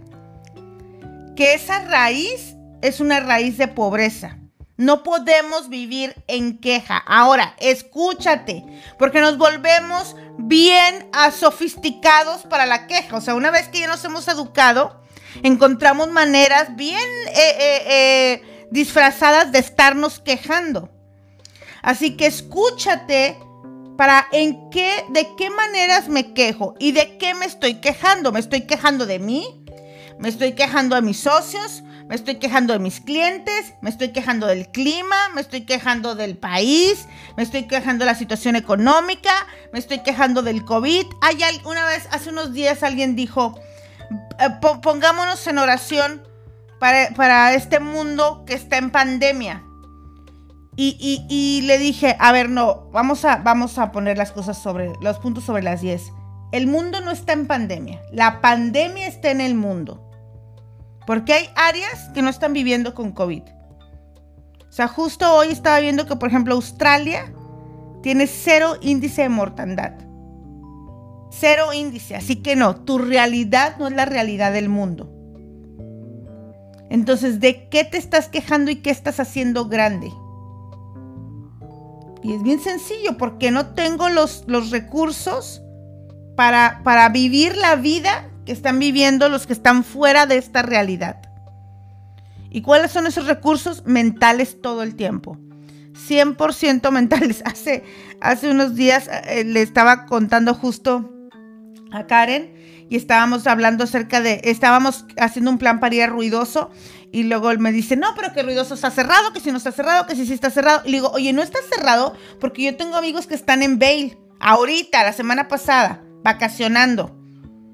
que 1.38 1.54
esa 1.54 1.80
raíz 1.86 2.58
es 2.82 3.00
una 3.00 3.22
raíz 3.22 3.58
de 3.58 3.70
pobreza. 3.70 4.38
No 4.76 5.02
podemos 5.02 5.70
vivir 5.70 6.14
en 6.28 6.58
queja. 6.58 6.98
Ahora, 6.98 7.56
escúchate, 7.60 8.66
porque 9.00 9.22
nos 9.22 9.38
volvemos 9.38 10.18
bien 10.38 11.10
sofisticados 11.32 12.42
para 12.42 12.66
la 12.66 12.86
queja. 12.88 13.16
O 13.16 13.22
sea, 13.22 13.36
una 13.36 13.50
vez 13.50 13.70
que 13.70 13.80
ya 13.80 13.88
nos 13.88 14.04
hemos 14.04 14.28
educado, 14.28 15.02
encontramos 15.42 16.12
maneras 16.12 16.76
bien... 16.76 17.00
Eh, 17.30 17.56
eh, 17.60 17.84
eh, 17.88 18.55
disfrazadas 18.72 19.52
de 19.52 19.60
estarnos 19.60 20.20
quejando. 20.20 20.90
Así 21.82 22.18
que 22.18 22.26
escúchate 22.26 23.38
para 23.98 24.28
en 24.32 24.70
qué, 24.70 25.06
de 25.10 25.36
qué 25.38 25.50
maneras 25.50 26.10
me 26.10 26.34
quejo 26.34 26.76
y 26.80 26.92
de 26.92 27.18
qué 27.18 27.34
me 27.34 27.46
estoy 27.46 27.76
quejando. 27.76 28.32
¿Me 28.32 28.40
estoy 28.40 28.62
quejando 28.62 29.06
de 29.06 29.20
mí? 29.20 29.66
¿Me 30.20 30.30
estoy 30.30 30.54
quejando 30.54 30.96
de 30.96 31.02
mis 31.02 31.20
socios? 31.20 31.84
¿Me 32.08 32.16
estoy 32.16 32.36
quejando 32.36 32.74
de 32.74 32.80
mis 32.80 33.02
clientes? 33.02 33.74
¿Me 33.82 33.90
estoy 33.90 34.10
quejando 34.10 34.48
del 34.48 34.70
clima? 34.70 35.16
¿Me 35.34 35.42
estoy 35.42 35.62
quejando 35.62 36.16
del 36.16 36.38
país? 36.38 37.08
¿Me 37.36 37.44
estoy 37.44 37.64
quejando 37.68 38.06
de 38.06 38.12
la 38.12 38.18
situación 38.18 38.56
económica? 38.56 39.48
¿Me 39.74 39.80
estoy 39.80 40.00
quejando 40.00 40.42
del 40.42 40.64
COVID? 40.64 41.06
Hay 41.22 41.38
una 41.66 41.86
vez, 41.86 42.08
hace 42.12 42.30
unos 42.30 42.54
días 42.54 42.84
alguien 42.84 43.16
dijo, 43.16 43.60
eh, 44.40 44.50
pongámonos 44.82 45.46
en 45.48 45.58
oración 45.58 46.28
para, 46.80 47.54
este 47.54 47.80
mundo 47.80 48.44
que 48.46 48.54
está 48.54 48.78
en 48.78 48.92
pandemia. 48.92 49.64
Y, 50.78 51.62
le 51.64 51.78
dije, 51.78 52.18
a 52.20 52.32
ver, 52.34 52.50
no, 52.50 52.90
vamos 52.92 53.24
a, 53.24 53.38
vamos 53.38 53.78
a 53.78 53.92
poner 53.92 54.18
las 54.18 54.32
cosas 54.32 54.58
sobre, 54.58 54.92
los 55.02 55.20
puntos 55.20 55.46
sobre 55.46 55.64
las 55.64 55.82
10. 55.82 56.12
El 56.52 56.68
mundo 56.68 57.02
no 57.02 57.12
está 57.12 57.34
en 57.34 57.48
pandemia, 57.48 58.02
la 58.12 58.42
pandemia 58.42 59.08
está 59.08 59.32
en 59.32 59.42
el 59.42 59.56
mundo. 59.56 60.02
Porque 61.08 61.34
hay 61.34 61.50
áreas 61.56 62.10
que 62.14 62.22
no 62.22 62.30
están 62.30 62.54
viviendo 62.54 62.94
con 62.94 63.12
COVID. 63.12 63.44
O 63.44 64.72
sea, 64.72 64.88
justo 64.88 65.34
hoy 65.34 65.50
estaba 65.50 65.80
viendo 65.80 66.06
que, 66.06 66.16
por 66.16 66.28
ejemplo, 66.28 66.56
Australia 66.56 67.32
tiene 68.04 68.28
cero 68.28 68.76
índice 68.82 69.22
de 69.22 69.30
mortandad. 69.30 69.94
Cero 71.32 71.72
índice. 71.74 72.16
Así 72.16 72.38
que 72.38 72.56
no, 72.56 72.76
tu 72.76 72.98
realidad 72.98 73.78
no 73.78 73.88
es 73.88 73.94
la 73.94 74.06
realidad 74.06 74.52
del 74.52 74.68
mundo. 74.68 75.15
Entonces, 76.90 77.40
¿de 77.40 77.68
qué 77.70 77.84
te 77.84 77.98
estás 77.98 78.30
quejando 78.30 78.72
y 78.72 78.78
qué 78.78 78.90
estás 78.90 79.20
haciendo 79.20 79.68
grande? 79.68 80.12
Y 82.24 82.34
es 82.34 82.44
bien 82.44 82.60
sencillo, 82.60 83.18
porque 83.18 83.52
no 83.52 83.74
tengo 83.74 84.10
los, 84.10 84.44
los 84.48 84.72
recursos 84.72 85.62
para, 86.36 86.82
para 86.84 87.10
vivir 87.10 87.56
la 87.56 87.76
vida 87.76 88.30
que 88.46 88.52
están 88.52 88.80
viviendo 88.80 89.30
los 89.30 89.48
que 89.48 89.54
están 89.54 89.84
fuera 89.84 90.26
de 90.26 90.38
esta 90.38 90.62
realidad. 90.62 91.22
¿Y 92.50 92.62
cuáles 92.62 92.92
son 92.92 93.06
esos 93.06 93.28
recursos 93.28 93.86
mentales 93.86 94.62
todo 94.62 94.82
el 94.82 94.96
tiempo? 94.96 95.38
100% 96.08 96.92
mentales. 96.92 97.42
Hace, 97.46 97.84
hace 98.22 98.50
unos 98.50 98.76
días 98.76 99.10
eh, 99.28 99.44
le 99.44 99.62
estaba 99.62 100.06
contando 100.06 100.54
justo 100.54 101.12
a 101.92 102.06
Karen 102.06 102.55
y 102.90 102.98
estábamos 102.98 103.48
hablando 103.48 103.84
acerca 103.84 104.22
de, 104.22 104.42
estábamos 104.44 105.06
haciendo 105.18 105.52
un 105.52 105.58
plan 105.58 105.80
para 105.80 105.96
ir 105.96 106.04
a 106.04 106.08
ruidoso 106.08 106.70
y 107.12 107.24
luego 107.24 107.50
él 107.52 107.60
me 107.60 107.72
dice, 107.72 107.96
no, 107.96 108.08
pero 108.16 108.34
que 108.34 108.44
ruidoso 108.44 108.74
está 108.74 108.92
cerrado, 108.92 109.32
que 109.34 109.40
si 109.40 109.52
no 109.52 109.58
está 109.58 109.72
cerrado, 109.72 110.06
que 110.06 110.16
si 110.16 110.26
sí 110.26 110.34
está 110.34 110.50
cerrado. 110.50 110.82
Y 110.86 110.92
le 110.92 110.98
digo, 110.98 111.12
oye, 111.12 111.34
no 111.34 111.42
está 111.42 111.60
cerrado 111.74 112.14
porque 112.40 112.64
yo 112.64 112.76
tengo 112.76 112.98
amigos 112.98 113.26
que 113.26 113.36
están 113.36 113.64
en 113.64 113.80
Vail, 113.80 114.18
ahorita, 114.40 115.04
la 115.04 115.14
semana 115.14 115.48
pasada, 115.48 116.04
vacacionando. 116.24 117.16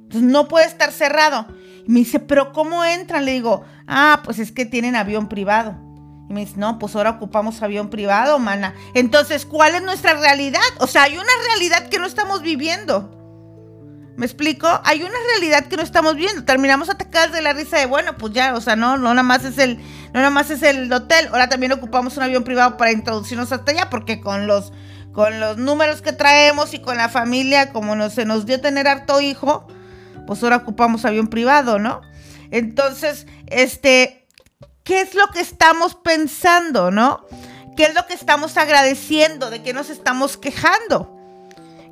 Entonces 0.04 0.22
no 0.22 0.48
puede 0.48 0.68
estar 0.68 0.92
cerrado. 0.92 1.48
Y 1.88 1.92
me 1.92 2.00
dice, 2.00 2.20
pero 2.20 2.54
¿cómo 2.54 2.86
entran? 2.86 3.26
Le 3.26 3.32
digo, 3.32 3.64
ah, 3.88 4.22
pues 4.24 4.40
es 4.40 4.52
que 4.52 4.66
tienen 4.66 4.96
avión 4.96 5.28
privado. 5.28 5.76
Y 6.30 6.34
me 6.34 6.42
dice, 6.42 6.58
no, 6.58 6.78
pues 6.78 6.96
ahora 6.96 7.10
ocupamos 7.10 7.62
avión 7.62 7.90
privado, 7.90 8.38
mana. 8.40 8.76
Entonces, 8.94 9.46
¿cuál 9.46 9.76
es 9.76 9.82
nuestra 9.82 10.14
realidad? 10.14 10.62
O 10.80 10.88
sea, 10.88 11.04
hay 11.04 11.18
una 11.18 11.34
realidad 11.48 11.90
que 11.90 11.98
no 11.98 12.06
estamos 12.06 12.42
viviendo. 12.42 13.21
¿Me 14.22 14.28
explico? 14.28 14.68
Hay 14.84 15.02
una 15.02 15.16
realidad 15.32 15.66
que 15.66 15.76
no 15.78 15.82
estamos 15.82 16.16
viendo. 16.16 16.44
Terminamos 16.44 16.92
atacados 16.92 17.32
de 17.32 17.42
la 17.42 17.54
risa 17.54 17.80
de, 17.80 17.88
bueno, 17.88 18.20
pues 18.20 18.34
ya, 18.34 18.54
o 18.54 18.62
sea, 18.62 18.76
no, 18.76 18.96
no 18.96 19.10
nada 19.16 19.24
más 19.24 19.44
es 19.46 19.58
el, 19.58 19.78
no 20.14 20.20
nada 20.20 20.30
más 20.30 20.52
es 20.52 20.62
el 20.62 20.94
hotel. 20.94 21.30
Ahora 21.32 21.50
también 21.50 21.72
ocupamos 21.72 22.18
un 22.18 22.22
avión 22.22 22.44
privado 22.44 22.78
para 22.78 22.92
introducirnos 22.92 23.52
hasta 23.52 23.72
allá, 23.72 23.90
porque 23.90 24.22
con 24.22 24.46
los, 24.46 24.74
con 25.12 25.40
los 25.40 25.58
números 25.58 26.04
que 26.04 26.14
traemos 26.14 26.76
y 26.76 26.80
con 26.82 26.98
la 26.98 27.10
familia, 27.10 27.72
como 27.74 27.96
no, 27.96 28.12
se 28.12 28.26
nos 28.26 28.46
dio 28.46 28.62
tener 28.62 28.88
harto 28.88 29.22
hijo, 29.22 29.66
pues 30.28 30.44
ahora 30.44 30.58
ocupamos 30.58 31.04
avión 31.04 31.28
privado, 31.28 31.80
¿no? 31.80 32.02
Entonces, 32.52 33.26
este, 33.48 34.28
¿qué 34.84 35.02
es 35.02 35.16
lo 35.16 35.30
que 35.30 35.40
estamos 35.40 35.96
pensando, 35.96 36.92
no? 36.92 37.26
¿Qué 37.76 37.86
es 37.86 37.96
lo 37.96 38.06
que 38.06 38.14
estamos 38.14 38.56
agradeciendo? 38.58 39.50
¿De 39.50 39.64
qué 39.64 39.74
nos 39.74 39.90
estamos 39.90 40.38
quejando? 40.38 41.21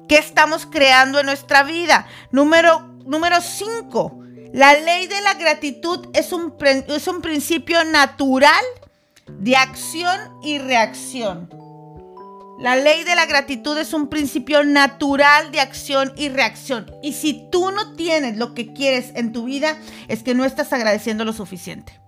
¿Qué 0.10 0.18
estamos 0.18 0.66
creando 0.66 1.20
en 1.20 1.28
nuestra 1.28 1.62
vida? 1.62 2.08
Número, 2.32 2.80
número 3.06 3.42
cinco. 3.42 4.20
La 4.52 4.74
ley 4.74 5.06
de 5.06 5.22
la 5.22 5.36
gratitud 5.36 6.08
es 6.14 6.34
un, 6.34 6.56
es 6.88 7.08
un 7.08 7.22
principio 7.22 7.84
natural 7.84 8.66
de 9.28 9.56
acción 9.56 10.20
y 10.42 10.58
reacción. 10.58 11.48
La 12.60 12.76
ley 12.76 13.04
de 13.04 13.16
la 13.16 13.28
gratitud 13.28 13.78
es 13.78 13.94
un 13.94 14.10
principio 14.10 14.64
natural 14.64 15.52
de 15.52 15.62
acción 15.62 16.12
y 16.18 16.30
reacción. 16.30 16.92
Y 17.04 17.14
si 17.14 17.48
tú 17.52 17.70
no 17.70 17.94
tienes 17.94 18.36
lo 18.36 18.56
que 18.56 18.74
quieres 18.74 19.12
en 19.14 19.32
tu 19.32 19.46
vida, 19.46 19.78
es 20.08 20.24
que 20.24 20.34
no 20.34 20.44
estás 20.44 20.74
agradeciendo 20.74 21.24
lo 21.24 21.34
suficiente. 21.34 22.02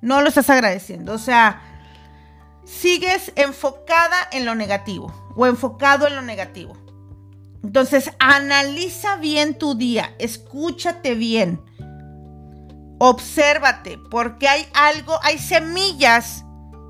No 0.00 0.22
lo 0.22 0.28
estás 0.28 0.48
agradeciendo. 0.48 1.12
O 1.12 1.18
sea, 1.18 1.60
sigues 2.64 3.32
enfocada 3.34 4.16
en 4.30 4.46
lo 4.46 4.54
negativo 4.54 5.12
o 5.34 5.48
enfocado 5.48 6.06
en 6.06 6.14
lo 6.14 6.22
negativo. 6.22 6.76
Entonces, 7.62 8.10
analiza 8.18 9.16
bien 9.16 9.54
tu 9.54 9.74
día, 9.74 10.14
escúchate 10.18 11.14
bien, 11.14 11.60
obsérvate, 12.98 13.98
porque 14.10 14.48
hay 14.48 14.66
algo, 14.74 15.18
hay 15.22 15.38
semillas 15.38 16.44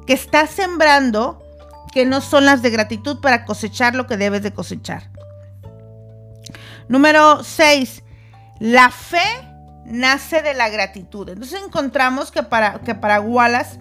que 0.07 0.13
estás 0.13 0.51
sembrando 0.51 1.43
que 1.93 2.07
no 2.07 2.21
son 2.21 2.47
las 2.47 2.63
de 2.63 2.71
gratitud 2.71 3.21
para 3.21 3.45
cosechar 3.45 3.95
lo 3.95 4.07
que 4.07 4.17
debes 4.17 4.43
de 4.43 4.53
cosechar. 4.53 5.11
Número 6.89 7.43
6. 7.43 8.03
La 8.61 8.91
fe 8.91 9.23
nace 9.85 10.43
de 10.43 10.55
la 10.55 10.69
gratitud. 10.69 11.29
Entonces 11.29 11.61
encontramos 11.65 12.31
que 12.31 12.43
para, 12.43 12.81
que 12.81 12.95
para 12.95 13.21
Wallace 13.21 13.79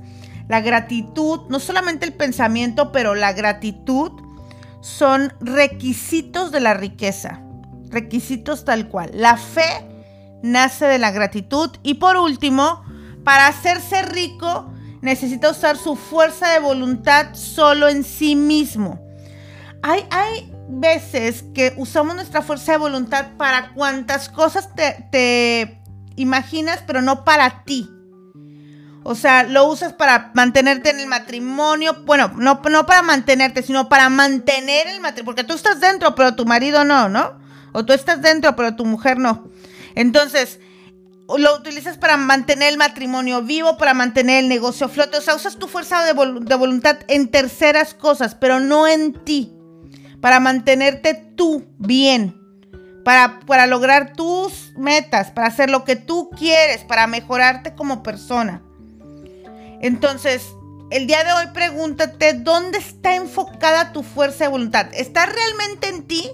la 0.47 0.61
gratitud, 0.61 1.41
no 1.49 1.59
solamente 1.59 2.05
el 2.05 2.13
pensamiento, 2.13 2.91
pero 2.91 3.13
la 3.13 3.33
gratitud 3.33 4.11
son 4.81 5.33
requisitos 5.39 6.51
de 6.51 6.59
la 6.59 6.73
riqueza, 6.73 7.41
requisitos 7.89 8.65
tal 8.65 8.87
cual. 8.87 9.11
La 9.13 9.37
fe 9.37 9.85
nace 10.41 10.85
de 10.85 10.99
la 10.99 11.11
gratitud 11.11 11.71
y 11.83 11.95
por 11.95 12.17
último, 12.17 12.83
para 13.23 13.47
hacerse 13.47 14.01
rico 14.03 14.71
necesita 15.01 15.49
usar 15.49 15.77
su 15.77 15.95
fuerza 15.95 16.49
de 16.49 16.59
voluntad 16.59 17.33
solo 17.33 17.87
en 17.87 18.03
sí 18.03 18.35
mismo. 18.35 18.99
Hay, 19.81 20.05
hay 20.11 20.51
veces 20.69 21.43
que 21.53 21.73
usamos 21.77 22.15
nuestra 22.15 22.41
fuerza 22.41 22.73
de 22.73 22.77
voluntad 22.77 23.27
para 23.37 23.73
cuantas 23.73 24.29
cosas 24.29 24.73
te, 24.75 25.07
te 25.11 25.81
imaginas, 26.15 26.83
pero 26.85 27.01
no 27.01 27.23
para 27.23 27.63
ti. 27.63 27.89
O 29.03 29.15
sea, 29.15 29.43
lo 29.43 29.65
usas 29.65 29.93
para 29.93 30.31
mantenerte 30.33 30.89
en 30.89 30.99
el 30.99 31.07
matrimonio. 31.07 32.03
Bueno, 32.05 32.31
no, 32.35 32.61
no 32.69 32.85
para 32.85 33.01
mantenerte, 33.01 33.63
sino 33.63 33.89
para 33.89 34.09
mantener 34.09 34.87
el 34.87 34.99
matrimonio. 34.99 35.25
Porque 35.25 35.43
tú 35.43 35.53
estás 35.53 35.79
dentro, 35.79 36.15
pero 36.15 36.35
tu 36.35 36.45
marido 36.45 36.83
no, 36.83 37.09
¿no? 37.09 37.39
O 37.71 37.85
tú 37.85 37.93
estás 37.93 38.21
dentro, 38.21 38.55
pero 38.55 38.75
tu 38.75 38.85
mujer 38.85 39.17
no. 39.17 39.47
Entonces, 39.95 40.59
lo 41.37 41.55
utilizas 41.55 41.97
para 41.97 42.17
mantener 42.17 42.69
el 42.69 42.77
matrimonio 42.77 43.41
vivo, 43.41 43.77
para 43.77 43.93
mantener 43.93 44.39
el 44.43 44.49
negocio 44.49 44.89
flote. 44.89 45.17
O 45.17 45.21
sea, 45.21 45.35
usas 45.35 45.57
tu 45.57 45.67
fuerza 45.67 46.03
de, 46.03 46.13
de 46.13 46.55
voluntad 46.55 46.99
en 47.07 47.29
terceras 47.29 47.93
cosas, 47.93 48.35
pero 48.35 48.59
no 48.59 48.87
en 48.87 49.13
ti. 49.23 49.53
Para 50.21 50.39
mantenerte 50.39 51.13
tú 51.13 51.65
bien. 51.77 52.35
Para, 53.05 53.39
para 53.41 53.65
lograr 53.65 54.13
tus 54.13 54.73
metas, 54.75 55.31
para 55.31 55.47
hacer 55.47 55.69
lo 55.69 55.85
que 55.85 55.95
tú 55.95 56.29
quieres, 56.37 56.83
para 56.83 57.07
mejorarte 57.07 57.73
como 57.73 58.03
persona. 58.03 58.61
Entonces, 59.81 60.43
el 60.89 61.07
día 61.07 61.23
de 61.23 61.31
hoy 61.33 61.47
pregúntate, 61.53 62.33
¿dónde 62.33 62.79
está 62.79 63.15
enfocada 63.15 63.93
tu 63.93 64.03
fuerza 64.03 64.45
de 64.45 64.49
voluntad? 64.49 64.87
¿Está 64.93 65.25
realmente 65.25 65.89
en 65.89 66.07
ti 66.07 66.29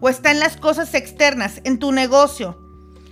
o 0.00 0.08
está 0.08 0.30
en 0.30 0.40
las 0.40 0.56
cosas 0.56 0.94
externas, 0.94 1.60
en 1.64 1.78
tu 1.78 1.92
negocio, 1.92 2.58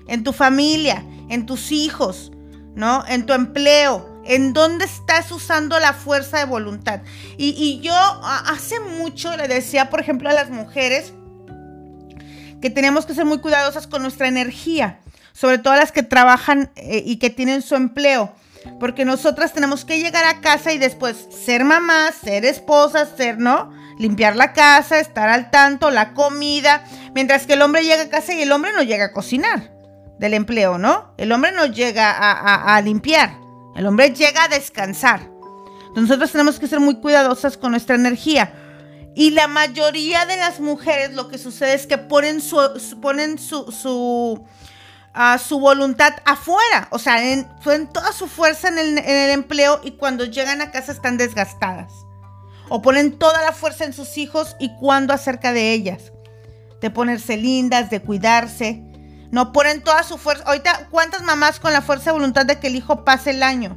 en 0.08 0.24
tu 0.24 0.32
familia, 0.32 1.04
en 1.28 1.46
tus 1.46 1.70
hijos, 1.70 2.32
¿no? 2.74 3.04
En 3.06 3.26
tu 3.26 3.32
empleo. 3.32 4.16
¿En 4.24 4.52
dónde 4.52 4.84
estás 4.84 5.32
usando 5.32 5.78
la 5.78 5.94
fuerza 5.94 6.38
de 6.38 6.44
voluntad? 6.44 7.00
Y, 7.38 7.80
yo 7.80 7.94
hace 7.94 8.78
mucho 8.78 9.34
le 9.38 9.48
decía, 9.48 9.88
por 9.88 10.00
ejemplo, 10.00 10.28
a 10.28 10.34
las 10.34 10.50
mujeres 10.50 11.14
que 12.60 12.68
tenemos 12.68 13.06
que 13.06 13.14
ser 13.14 13.24
muy 13.24 13.38
cuidadosas 13.38 13.86
con 13.86 14.02
nuestra 14.02 14.28
energía, 14.28 14.98
sobre 15.32 15.56
todo 15.56 15.76
las 15.76 15.92
que 15.92 16.02
trabajan 16.02 16.70
eh, 16.76 17.02
y 17.06 17.16
que 17.16 17.30
tienen 17.30 17.62
su 17.62 17.74
empleo 17.74 18.34
porque 18.80 19.04
nosotras 19.04 19.52
tenemos 19.52 19.84
que 19.84 19.98
llegar 19.98 20.24
a 20.24 20.40
casa 20.40 20.72
y 20.72 20.78
después 20.78 21.28
ser 21.30 21.64
mamás, 21.64 22.14
ser 22.14 22.44
esposas, 22.44 23.10
ser, 23.16 23.38
¿no? 23.38 23.72
Limpiar 23.98 24.36
la 24.36 24.52
casa, 24.52 25.00
estar 25.00 25.28
al 25.28 25.50
tanto, 25.50 25.90
la 25.90 26.14
comida. 26.14 26.84
Mientras 27.14 27.46
que 27.46 27.54
el 27.54 27.62
hombre 27.62 27.82
llega 27.82 28.02
a 28.02 28.08
casa 28.08 28.34
y 28.34 28.42
el 28.42 28.52
hombre 28.52 28.72
no 28.72 28.82
llega 28.82 29.06
a 29.06 29.12
cocinar 29.12 29.72
del 30.18 30.34
empleo, 30.34 30.78
¿no? 30.78 31.14
El 31.16 31.32
hombre 31.32 31.52
no 31.52 31.66
llega 31.66 32.10
a, 32.10 32.80
limpiar. 32.82 33.38
El 33.76 33.86
hombre 33.86 34.12
llega 34.12 34.44
a 34.44 34.48
descansar. 34.48 35.30
Nosotros 35.94 36.30
tenemos 36.30 36.58
que 36.58 36.68
ser 36.68 36.80
muy 36.80 36.96
cuidadosas 36.96 37.56
con 37.56 37.72
nuestra 37.72 37.94
energía. 37.94 38.52
Y 39.14 39.30
la 39.30 39.48
mayoría 39.48 40.26
de 40.26 40.36
las 40.36 40.60
mujeres 40.60 41.12
lo 41.12 41.28
que 41.28 41.38
sucede 41.38 41.74
es 41.74 41.86
que 41.86 41.98
ponen 41.98 42.40
su, 42.40 42.56
ponen 43.00 43.38
su, 43.38 43.72
su, 43.72 44.44
ah, 45.20 45.36
su 45.38 45.58
voluntad 45.58 46.14
afuera, 46.24 46.86
o 46.90 46.98
sea, 46.98 47.32
en, 47.32 47.48
toda 47.92 48.12
su 48.12 48.28
fuerza 48.28 48.68
en 48.68 48.78
el, 48.78 48.98
en 48.98 49.16
el 49.16 49.30
empleo 49.30 49.80
y 49.82 49.92
cuando 49.92 50.24
llegan 50.24 50.62
a 50.62 50.70
casa 50.70 50.92
están 50.92 51.18
desgastadas. 51.18 51.92
O 52.68 52.82
ponen 52.82 53.18
toda 53.18 53.42
la 53.42 53.52
fuerza 53.52 53.84
en 53.84 53.92
sus 53.92 54.16
hijos 54.16 54.54
y 54.60 54.74
cuando 54.76 55.12
acerca 55.12 55.52
de 55.52 55.72
ellas. 55.72 56.12
De 56.80 56.90
ponerse 56.90 57.36
lindas, 57.36 57.90
de 57.90 58.00
cuidarse. 58.00 58.84
No 59.32 59.52
ponen 59.52 59.82
toda 59.82 60.04
su 60.04 60.18
fuerza. 60.18 60.44
Ahorita, 60.44 60.86
¿cuántas 60.90 61.22
mamás 61.22 61.58
con 61.58 61.72
la 61.72 61.82
fuerza 61.82 62.06
de 62.06 62.12
voluntad 62.12 62.46
de 62.46 62.60
que 62.60 62.68
el 62.68 62.76
hijo 62.76 63.04
pase 63.04 63.30
el 63.30 63.42
año? 63.42 63.76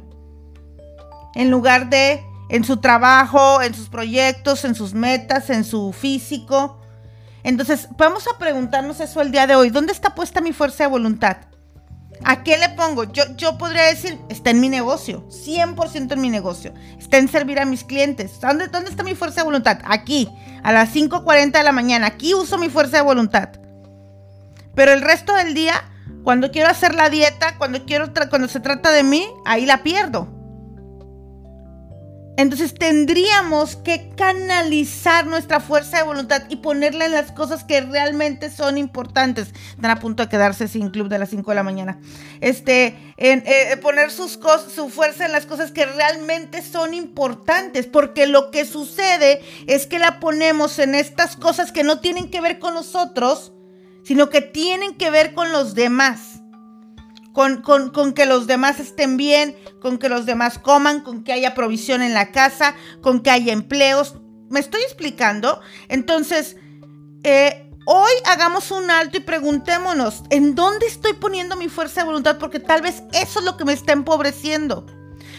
En 1.34 1.50
lugar 1.50 1.90
de 1.90 2.22
en 2.50 2.64
su 2.64 2.76
trabajo, 2.76 3.62
en 3.62 3.74
sus 3.74 3.88
proyectos, 3.88 4.64
en 4.64 4.74
sus 4.74 4.94
metas, 4.94 5.50
en 5.50 5.64
su 5.64 5.92
físico. 5.92 6.78
Entonces, 7.44 7.88
vamos 7.96 8.26
a 8.28 8.38
preguntarnos 8.38 9.00
eso 9.00 9.20
el 9.20 9.32
día 9.32 9.46
de 9.46 9.56
hoy. 9.56 9.70
¿Dónde 9.70 9.92
está 9.92 10.14
puesta 10.14 10.40
mi 10.40 10.52
fuerza 10.52 10.84
de 10.84 10.90
voluntad? 10.90 11.38
¿A 12.24 12.44
qué 12.44 12.56
le 12.56 12.68
pongo? 12.70 13.04
Yo, 13.04 13.24
yo 13.36 13.58
podría 13.58 13.84
decir, 13.84 14.18
está 14.28 14.50
en 14.50 14.60
mi 14.60 14.68
negocio, 14.68 15.26
100% 15.28 16.12
en 16.12 16.20
mi 16.20 16.30
negocio. 16.30 16.72
Está 16.98 17.18
en 17.18 17.28
servir 17.28 17.58
a 17.58 17.64
mis 17.64 17.82
clientes. 17.84 18.40
¿Dónde, 18.40 18.68
¿Dónde 18.68 18.90
está 18.90 19.02
mi 19.02 19.14
fuerza 19.14 19.40
de 19.40 19.46
voluntad? 19.46 19.78
Aquí, 19.84 20.28
a 20.62 20.72
las 20.72 20.94
5.40 20.94 21.50
de 21.50 21.64
la 21.64 21.72
mañana. 21.72 22.06
Aquí 22.06 22.34
uso 22.34 22.58
mi 22.58 22.68
fuerza 22.68 22.98
de 22.98 23.02
voluntad. 23.02 23.48
Pero 24.74 24.92
el 24.92 25.02
resto 25.02 25.34
del 25.34 25.54
día, 25.54 25.74
cuando 26.22 26.52
quiero 26.52 26.68
hacer 26.68 26.94
la 26.94 27.10
dieta, 27.10 27.58
cuando, 27.58 27.84
quiero 27.84 28.12
cuando 28.30 28.48
se 28.48 28.60
trata 28.60 28.92
de 28.92 29.02
mí, 29.02 29.26
ahí 29.44 29.66
la 29.66 29.82
pierdo. 29.82 30.41
Entonces 32.36 32.72
tendríamos 32.74 33.76
que 33.76 34.10
canalizar 34.16 35.26
nuestra 35.26 35.60
fuerza 35.60 35.98
de 35.98 36.04
voluntad 36.04 36.42
y 36.48 36.56
ponerla 36.56 37.04
en 37.04 37.12
las 37.12 37.30
cosas 37.30 37.62
que 37.62 37.82
realmente 37.82 38.50
son 38.50 38.78
importantes. 38.78 39.52
Están 39.70 39.90
a 39.90 40.00
punto 40.00 40.22
de 40.22 40.30
quedarse 40.30 40.66
sin 40.66 40.90
club 40.90 41.08
de 41.08 41.18
las 41.18 41.28
5 41.28 41.50
de 41.50 41.54
la 41.54 41.62
mañana. 41.62 42.00
Este, 42.40 42.96
en, 43.18 43.42
eh, 43.44 43.76
poner 43.82 44.10
sus 44.10 44.38
su 44.74 44.88
fuerza 44.88 45.26
en 45.26 45.32
las 45.32 45.44
cosas 45.44 45.72
que 45.72 45.84
realmente 45.84 46.62
son 46.62 46.94
importantes. 46.94 47.86
Porque 47.86 48.26
lo 48.26 48.50
que 48.50 48.64
sucede 48.64 49.42
es 49.66 49.86
que 49.86 49.98
la 49.98 50.18
ponemos 50.18 50.78
en 50.78 50.94
estas 50.94 51.36
cosas 51.36 51.70
que 51.70 51.84
no 51.84 52.00
tienen 52.00 52.30
que 52.30 52.40
ver 52.40 52.58
con 52.58 52.72
nosotros, 52.72 53.52
sino 54.04 54.30
que 54.30 54.40
tienen 54.40 54.94
que 54.94 55.10
ver 55.10 55.34
con 55.34 55.52
los 55.52 55.74
demás 55.74 56.31
con, 57.32 58.12
que 58.14 58.26
los 58.26 58.46
demás 58.46 58.80
estén 58.80 59.16
bien, 59.16 59.56
con 59.80 59.98
que 59.98 60.08
los 60.08 60.26
demás 60.26 60.58
coman, 60.58 61.00
con 61.00 61.24
que 61.24 61.32
haya 61.32 61.54
provisión 61.54 62.02
en 62.02 62.14
la 62.14 62.30
casa, 62.32 62.74
con 63.00 63.20
que 63.20 63.30
haya 63.30 63.52
empleos. 63.52 64.14
¿Me 64.50 64.60
estoy 64.60 64.82
explicando? 64.82 65.60
Entonces, 65.88 66.56
eh, 67.24 67.70
hoy 67.86 68.12
hagamos 68.26 68.70
un 68.70 68.90
alto 68.90 69.16
y 69.16 69.20
preguntémonos, 69.20 70.22
¿en 70.30 70.54
dónde 70.54 70.86
estoy 70.86 71.14
poniendo 71.14 71.56
mi 71.56 71.68
fuerza 71.68 72.02
de 72.02 72.06
voluntad? 72.06 72.38
Porque 72.38 72.60
tal 72.60 72.82
vez 72.82 73.02
eso 73.12 73.38
es 73.38 73.44
lo 73.44 73.56
que 73.56 73.64
me 73.64 73.72
está 73.72 73.92
empobreciendo. 73.92 74.86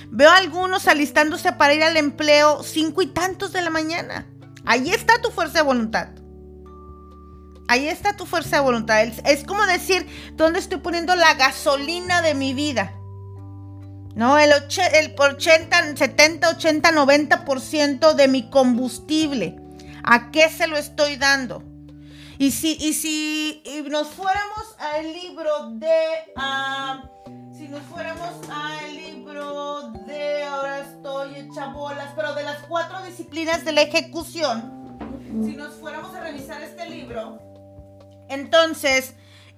Veo 0.10 0.30
a 0.30 0.38
algunos 0.38 0.88
alistándose 0.88 1.54
para 1.54 1.74
ir 1.74 1.84
al 1.84 1.98
empleo 1.98 2.64
cinco 2.64 3.02
y 3.02 3.08
tantos 3.08 3.52
de 3.52 3.62
la 3.62 3.70
mañana. 3.70 4.28
Ahí 4.66 4.92
está 4.92 5.22
tu 5.22 5.30
fuerza 5.30 5.60
de 5.60 5.64
voluntad. 5.64 6.10
Ahí 7.68 7.88
está 7.88 8.16
tu 8.16 8.26
fuerza 8.26 8.58
de 8.58 8.64
voluntad. 8.64 9.02
Es 9.02 9.44
como 9.44 9.66
decir, 9.66 10.08
¿dónde 10.36 10.60
estoy 10.60 10.80
poniendo 10.80 11.16
la 11.16 11.34
gasolina 11.36 12.22
de 12.22 12.34
mi 12.34 12.54
vida? 12.54 12.94
¿No? 14.16 14.38
El, 14.38 14.52
el 14.52 15.16
80, 15.18 15.98
70, 15.98 16.50
80, 16.50 16.92
90% 16.92 18.14
de 18.14 18.28
mi 18.28 18.50
combustible. 18.50 19.56
¿A 20.04 20.32
qué 20.32 20.50
se 20.50 20.68
lo 20.68 20.78
estoy 20.78 21.16
dando? 21.16 21.64
Y 22.38 22.52
si, 22.52 22.74
y 22.80 22.94
si 22.94 23.64
nos 23.90 24.10
fuéramos 24.10 24.76
al 24.78 25.14
libro 25.14 25.70
de... 25.72 25.96
Ah, 26.36 27.10
si 27.56 27.68
nos 27.70 27.82
fuéramos 27.84 28.32
al 28.52 28.96
libro 28.96 29.92
de... 30.06 30.44
Ahora 30.44 30.80
estoy 30.80 31.36
hecha 31.36 31.68
bolas, 31.68 32.10
pero 32.16 32.34
de 32.34 32.44
las 32.44 32.58
cuatro 32.64 33.04
disciplinas 33.06 33.64
de 33.64 33.72
la 33.72 33.84
ejecución. 33.84 34.84
Si 35.44 35.56
nos 35.56 35.74
fuéramos 35.76 36.14
a 36.16 36.20
revisar 36.20 36.62
este 36.62 36.90
libro, 36.90 37.40
entonces, 38.34 39.14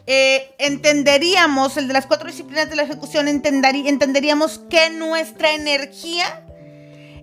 eh, 0.07 0.53
entenderíamos, 0.59 1.77
el 1.77 1.88
de 1.88 1.93
las 1.93 2.05
cuatro 2.05 2.27
disciplinas 2.27 2.69
de 2.69 2.75
la 2.75 2.83
ejecución, 2.83 3.27
entenderíamos 3.27 4.59
que 4.69 4.89
nuestra 4.91 5.53
energía 5.53 6.43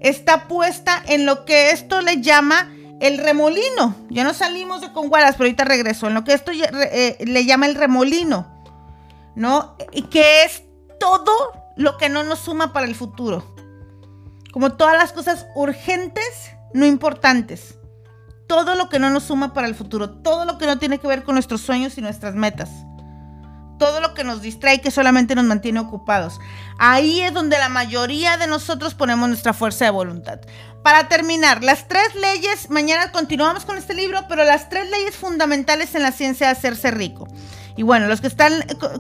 está 0.01 0.49
puesta 0.49 1.03
en 1.07 1.27
lo 1.27 1.45
que 1.45 1.71
esto 1.71 2.01
le 2.01 2.21
llama 2.21 2.73
el 3.01 3.19
remolino. 3.19 3.95
Ya 4.11 4.25
no 4.25 4.35
salimos 4.35 4.81
de 4.81 4.93
Conguaras, 4.93 5.37
pero 5.37 5.45
ahorita 5.45 5.65
regreso. 5.65 6.09
En 6.09 6.15
lo 6.15 6.25
que 6.25 6.33
esto 6.33 6.51
eh, 6.53 7.19
le 7.21 7.45
llama 7.45 7.67
el 7.67 7.77
remolino, 7.77 8.47
¿no? 9.37 9.77
Y 9.93 10.03
que 10.03 10.45
es 10.45 10.63
todo 10.99 11.33
lo 11.77 11.97
que 11.99 12.09
no 12.09 12.25
nos 12.25 12.41
suma 12.41 12.73
para 12.73 12.87
el 12.87 12.95
futuro. 12.95 13.55
Como 14.53 14.73
todas 14.73 14.97
las 14.97 15.13
cosas 15.13 15.47
urgentes, 15.55 16.51
no 16.75 16.85
importantes 16.85 17.77
todo 18.55 18.75
lo 18.75 18.91
que 18.91 18.99
no 18.99 19.09
nos 19.09 19.25
suma 19.25 19.55
para 19.55 19.67
el 19.67 19.75
futuro, 19.75 20.11
todo 20.11 20.45
lo 20.45 20.59
que 20.59 20.67
no 20.67 20.79
tiene 20.79 20.99
que 20.99 21.07
ver 21.07 21.25
con 21.25 21.37
nuestros 21.37 21.63
sueños 21.63 21.97
y 21.97 22.03
nuestras 22.03 22.35
metas, 22.35 22.69
todo 23.79 24.03
lo 24.03 24.13
que 24.13 24.25
nos 24.25 24.43
distrae 24.43 24.83
que 24.83 24.91
solamente 24.91 25.35
nos 25.35 25.47
mantiene 25.47 25.81
ocupados. 25.81 26.39
Ahí 26.79 27.23
es 27.23 27.33
donde 27.33 27.57
la 27.57 27.71
mayoría 27.71 28.37
de 28.37 28.47
nosotros 28.47 28.93
ponemos 28.93 29.27
nuestra 29.27 29.55
fuerza 29.55 29.87
de 29.87 29.91
voluntad. 29.91 30.41
Para 30.85 31.09
terminar, 31.09 31.65
las 31.65 31.89
tres 31.89 32.15
leyes, 32.15 32.69
mañana 32.69 33.11
continuamos 33.11 33.65
con 33.65 33.79
este 33.79 33.95
libro, 33.95 34.21
pero 34.29 34.45
las 34.45 34.69
tres 34.69 34.91
leyes 34.91 35.17
fundamentales 35.17 35.95
en 35.95 36.03
la 36.03 36.13
ciencia 36.13 36.49
de 36.49 36.53
hacerse 36.53 36.91
rico. 36.91 37.27
Y 37.79 37.85
bueno, 37.85 38.07
los 38.07 38.21
que 38.21 38.27
están 38.27 38.53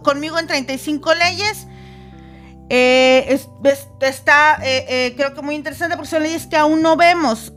conmigo 0.02 0.38
en 0.38 0.46
35 0.46 1.14
leyes, 1.14 1.66
eh, 2.74 3.38
está, 4.00 4.58
eh, 4.62 4.87
eh, 4.88 5.14
creo 5.14 5.35
que 5.35 5.42
muy 5.42 5.54
interesante 5.54 5.94
porque 5.94 6.08
son 6.08 6.22
leyes 6.22 6.46
que 6.46 6.56
aún 6.56 6.80
no 6.80 6.96
vemos. 6.96 7.52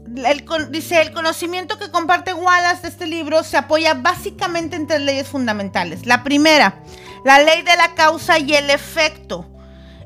dice, 0.72 1.02
el 1.02 1.14
conocimiento 1.14 1.80
que 1.80 1.90
comparte 1.90 2.34
Wallace 2.34 2.82
de 2.82 2.90
este 2.90 3.08
libro 3.08 3.42
se 3.44 3.56
apoya 3.56 3.94
básicamente 3.94 4.76
en 4.76 4.88
tres 4.88 5.00
leyes 5.00 5.30
fundamentales. 5.30 6.06
La 6.06 6.22
primera, 6.22 6.82
la 7.24 7.40
ley 7.40 7.62
de 7.62 7.78
la 7.78 7.96
causa 7.96 8.40
y 8.40 8.56
el 8.56 8.70
efecto, 8.70 9.50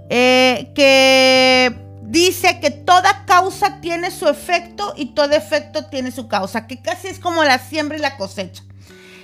que 0.10 1.76
dice 2.04 2.60
que 2.60 2.70
toda 2.70 3.26
causa 3.26 3.82
tiene 3.82 4.12
su 4.12 4.28
efecto 4.28 4.94
y 4.96 5.16
todo 5.16 5.32
efecto 5.32 5.86
tiene 5.86 6.12
su 6.12 6.28
causa, 6.28 6.68
que 6.68 6.84
casi 6.84 7.08
es 7.08 7.18
como 7.18 7.44
la 7.44 7.58
siembra 7.58 7.98
y 7.98 8.02
la 8.02 8.16
cosecha. 8.16 8.62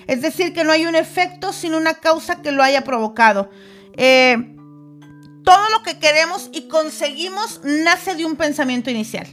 Es 0.08 0.24
decir, 0.24 0.52
que 0.52 0.63
no 0.63 0.71
hay 0.71 0.88
un 0.88 0.95
efecto 0.95 1.54
sin 1.54 1.76
una 1.76 1.93
causa 1.93 2.41
que 2.41 2.52
lo 2.52 2.63
haya 2.63 2.84
provocado. 2.84 3.52
Todo 5.46 5.70
lo 5.70 5.84
que 5.84 6.00
queremos 6.00 6.50
y 6.52 6.68
conseguimos 6.68 7.62
nace 7.64 8.16
de 8.16 8.26
un 8.26 8.36
pensamiento 8.36 8.90
inicial. 8.90 9.28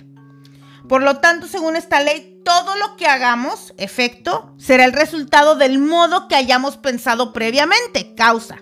Por 0.88 1.02
lo 1.02 1.18
tanto, 1.18 1.48
según 1.48 1.74
esta 1.74 2.00
ley, 2.00 2.40
todo 2.44 2.76
lo 2.76 2.96
que 2.96 3.06
hagamos, 3.06 3.72
efecto, 3.78 4.54
será 4.58 4.84
el 4.84 4.92
resultado 4.92 5.56
del 5.56 5.78
modo 5.78 6.28
que 6.28 6.36
hayamos 6.36 6.76
pensado 6.76 7.32
previamente, 7.32 8.14
causa. 8.14 8.58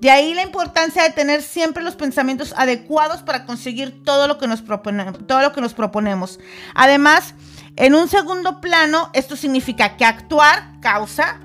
De 0.00 0.10
ahí 0.10 0.34
la 0.34 0.42
importancia 0.42 1.02
de 1.02 1.10
tener 1.10 1.42
siempre 1.42 1.82
los 1.82 1.96
pensamientos 1.96 2.52
adecuados 2.56 3.22
para 3.22 3.46
conseguir 3.46 4.02
todo 4.04 4.28
lo 4.28 4.36
que 4.38 4.46
nos, 4.46 4.60
proponemos. 4.60 6.38
Además, 6.74 7.34
en 7.76 7.94
un 7.94 8.08
segundo 8.08 8.60
plano, 8.60 9.10
esto 9.14 9.36
significa 9.36 9.96
que 9.96 10.04
actuar, 10.04 10.80
causa, 10.82 11.40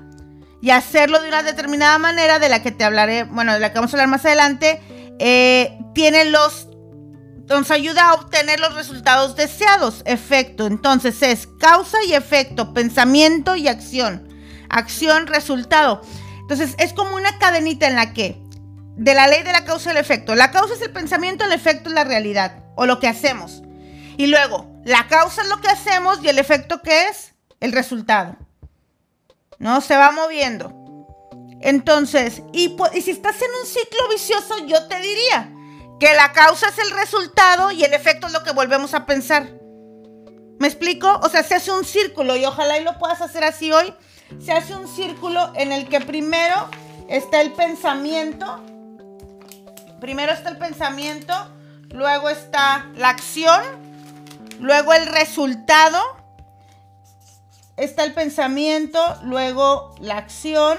y 0.60 0.70
hacerlo 0.70 1.20
de 1.20 1.28
una 1.28 1.42
determinada 1.42 1.98
manera 1.98 2.38
de 2.38 2.48
la 2.48 2.62
que 2.62 2.70
te 2.70 2.84
hablaré, 2.84 3.24
bueno, 3.24 3.54
de 3.54 3.60
la 3.60 3.72
que 3.72 3.78
vamos 3.78 3.92
a 3.92 3.96
hablar 3.96 4.08
más 4.08 4.24
adelante, 4.24 4.80
eh, 5.18 5.78
tiene 5.94 6.24
los 6.26 6.68
nos 7.48 7.70
ayuda 7.70 8.08
a 8.08 8.14
obtener 8.14 8.60
los 8.60 8.74
resultados 8.74 9.36
deseados. 9.36 10.02
Efecto, 10.04 10.66
entonces 10.66 11.22
es 11.22 11.46
causa 11.46 11.98
y 12.04 12.14
efecto, 12.14 12.72
pensamiento 12.72 13.56
y 13.56 13.68
acción. 13.68 14.28
Acción, 14.68 15.26
resultado. 15.26 16.02
Entonces 16.40 16.74
es 16.78 16.92
como 16.92 17.14
una 17.14 17.38
cadenita 17.38 17.86
en 17.86 17.96
la 17.96 18.12
que, 18.12 18.40
de 18.96 19.14
la 19.14 19.26
ley 19.26 19.42
de 19.42 19.52
la 19.52 19.64
causa 19.64 19.90
y 19.90 19.92
el 19.92 19.98
efecto, 19.98 20.34
la 20.34 20.50
causa 20.50 20.74
es 20.74 20.82
el 20.82 20.92
pensamiento, 20.92 21.44
el 21.44 21.52
efecto 21.52 21.88
es 21.88 21.94
la 21.94 22.04
realidad 22.04 22.64
o 22.74 22.86
lo 22.86 23.00
que 23.00 23.08
hacemos. 23.08 23.62
Y 24.16 24.26
luego, 24.26 24.70
la 24.84 25.06
causa 25.08 25.42
es 25.42 25.48
lo 25.48 25.60
que 25.60 25.68
hacemos 25.68 26.22
y 26.22 26.28
el 26.28 26.38
efecto 26.38 26.82
que 26.82 27.08
es 27.08 27.34
el 27.60 27.72
resultado. 27.72 28.36
¿No? 29.58 29.80
Se 29.80 29.96
va 29.96 30.10
moviendo. 30.10 30.81
Entonces, 31.62 32.42
y, 32.52 32.76
si 33.00 33.12
estás 33.12 33.40
en 33.40 33.50
un 33.60 33.66
ciclo 33.66 34.08
vicioso, 34.10 34.58
yo 34.66 34.86
te 34.88 35.00
diría 35.00 35.48
que 36.00 36.12
la 36.14 36.32
causa 36.32 36.68
es 36.68 36.78
el 36.78 36.90
resultado 36.90 37.70
y 37.70 37.84
el 37.84 37.94
efecto 37.94 38.26
es 38.26 38.32
lo 38.32 38.42
que 38.42 38.50
volvemos 38.50 38.94
a 38.94 39.06
pensar. 39.06 39.48
¿Me 40.58 40.66
explico? 40.66 41.20
O 41.22 41.28
sea, 41.28 41.44
se 41.44 41.54
hace 41.54 41.70
un 41.70 41.84
círculo 41.84 42.36
y 42.36 42.44
ojalá 42.44 42.78
y 42.78 42.84
lo 42.84 42.98
puedas 42.98 43.20
hacer 43.20 43.44
así 43.44 43.70
hoy. 43.70 43.94
Se 44.44 44.52
hace 44.52 44.74
un 44.74 44.88
círculo 44.88 45.52
en 45.54 45.70
el 45.70 45.88
que 45.88 46.00
primero 46.00 46.68
está 47.08 47.40
el 47.40 47.52
pensamiento. 47.52 48.60
Primero 50.00 50.32
está 50.32 50.48
el 50.48 50.58
pensamiento, 50.58 51.32
luego 51.90 52.28
está 52.28 52.90
la 52.96 53.10
acción, 53.10 53.62
luego 54.58 54.94
el 54.94 55.06
resultado, 55.06 56.00
está 57.76 58.02
el 58.02 58.12
pensamiento, 58.12 59.00
luego 59.22 59.94
la 60.00 60.16
acción, 60.16 60.78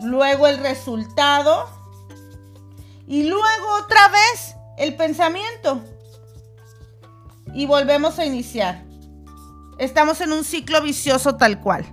luego 0.00 0.46
el 0.46 0.58
resultado 0.58 1.68
y 3.06 3.24
luego 3.24 3.76
otra 3.82 4.08
vez 4.08 4.54
el 4.76 4.96
pensamiento. 4.96 5.82
Y 7.54 7.66
volvemos 7.66 8.18
a 8.18 8.26
iniciar. 8.26 8.84
Estamos 9.78 10.20
en 10.20 10.32
un 10.32 10.44
ciclo 10.44 10.82
vicioso 10.82 11.36
tal 11.36 11.60
cual. 11.60 11.86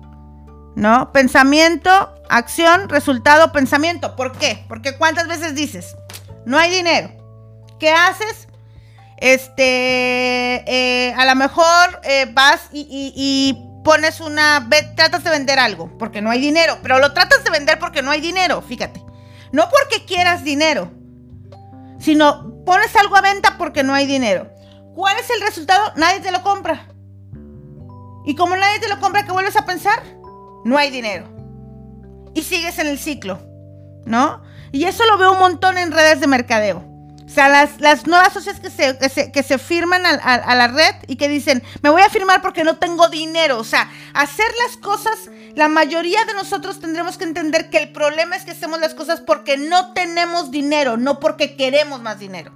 ¿No? 0.76 1.14
Pensamiento, 1.14 1.90
acción, 2.30 2.90
resultado, 2.90 3.54
pensamiento. 3.54 4.16
¿Por 4.16 4.38
qué? 4.38 4.66
Porque 4.68 4.98
cuántas 4.98 5.28
veces 5.28 5.56
dices, 5.56 5.96
no 6.46 6.58
hay 6.58 6.70
dinero. 6.70 7.12
¿Qué 7.80 7.92
haces? 7.92 8.50
Este, 9.18 10.64
eh, 10.68 11.14
a 11.14 11.26
lo 11.26 11.36
mejor 11.36 12.02
eh, 12.04 12.30
vas 12.34 12.68
y, 12.74 13.58
pones 13.86 14.20
una, 14.20 14.68
tratas 14.96 15.24
de 15.24 15.30
vender 15.30 15.60
algo 15.60 15.96
porque 16.00 16.20
no 16.20 16.32
hay 16.32 16.42
dinero, 16.42 16.80
pero 16.82 16.98
lo 17.00 17.14
tratas 17.14 17.44
de 17.44 17.52
vender 17.52 17.78
porque 17.80 18.02
no 18.02 18.10
hay 18.10 18.20
dinero, 18.20 18.62
fíjate. 18.62 19.02
No 19.52 19.70
porque 19.70 20.06
quieras 20.06 20.44
dinero, 20.44 20.92
sino 22.00 22.66
pones 22.66 22.94
algo 22.96 23.16
a 23.16 23.22
venta 23.22 23.58
porque 23.58 23.84
no 23.84 23.94
hay 23.94 24.08
dinero. 24.08 24.52
¿Cuál 24.96 25.18
es 25.20 25.30
el 25.30 25.40
resultado? 25.40 25.94
Nadie 25.96 26.20
te 26.20 26.32
lo 26.32 26.42
compra. 26.42 26.88
Y 28.26 28.36
como 28.36 28.58
nadie 28.58 28.80
te 28.80 28.90
lo 28.90 29.00
compra, 29.00 29.24
¿qué 29.24 29.32
vuelves 29.32 29.56
a 29.56 29.68
pensar? 29.68 30.02
No 30.66 30.78
hay 30.78 30.90
dinero. 30.90 31.30
Y 32.34 32.42
sigues 32.42 32.80
en 32.80 32.88
el 32.88 32.98
ciclo, 32.98 33.40
¿no? 34.06 34.42
Y 34.72 34.86
eso 34.86 35.06
lo 35.06 35.20
veo 35.20 35.34
un 35.34 35.40
montón 35.40 35.78
en 35.78 35.92
redes 35.92 36.20
de 36.20 36.28
mercadeo. 36.28 36.84
O 37.36 37.38
sea, 37.38 37.70
las, 37.80 38.08
nuevas 38.08 38.32
socias 38.32 38.62
que 38.62 38.70
se, 38.70 38.98
que 39.30 39.44
se, 39.44 39.58
firman 39.58 40.06
a, 40.06 40.56
la 40.56 40.70
red 40.70 40.96
y 41.06 41.18
que 41.18 41.28
dicen, 41.28 41.62
me 41.82 41.90
voy 41.90 42.02
a 42.02 42.10
firmar 42.10 42.42
porque 42.42 42.64
no 42.64 42.78
tengo 42.78 43.10
dinero. 43.10 43.60
O 43.60 43.66
sea, 43.66 43.92
hacer 44.14 44.46
las 44.66 44.78
cosas, 44.78 45.30
la 45.54 45.68
mayoría 45.68 46.24
de 46.24 46.34
nosotros 46.34 46.80
tendremos 46.80 47.18
que 47.18 47.26
entender 47.26 47.70
que 47.70 47.80
el 47.80 47.92
problema 47.92 48.38
es 48.38 48.46
que 48.46 48.52
hacemos 48.52 48.80
las 48.80 48.94
cosas 48.94 49.20
porque 49.20 49.58
no 49.58 49.92
tenemos 49.92 50.50
dinero, 50.50 50.96
no 50.96 51.20
porque 51.20 51.58
queremos 51.58 52.02
más 52.02 52.20
dinero. 52.20 52.54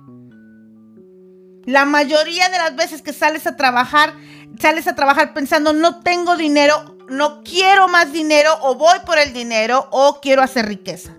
La 1.66 1.84
mayoría 1.84 2.48
de 2.48 2.60
las 2.60 2.74
veces 2.78 3.02
que 3.02 3.12
sales 3.12 3.48
a 3.48 3.58
trabajar, 3.58 4.14
sales 4.62 4.88
a 4.88 4.96
trabajar 4.96 5.34
pensando, 5.34 5.74
no 5.74 6.00
tengo 6.00 6.38
dinero, 6.38 6.98
no 7.10 7.44
quiero 7.44 7.90
más 7.90 8.14
dinero, 8.14 8.58
o 8.62 8.76
voy 8.76 9.00
por 9.06 9.20
el 9.20 9.34
dinero, 9.34 9.90
o 9.92 10.22
quiero 10.22 10.42
hacer 10.42 10.68
riqueza. 10.68 11.19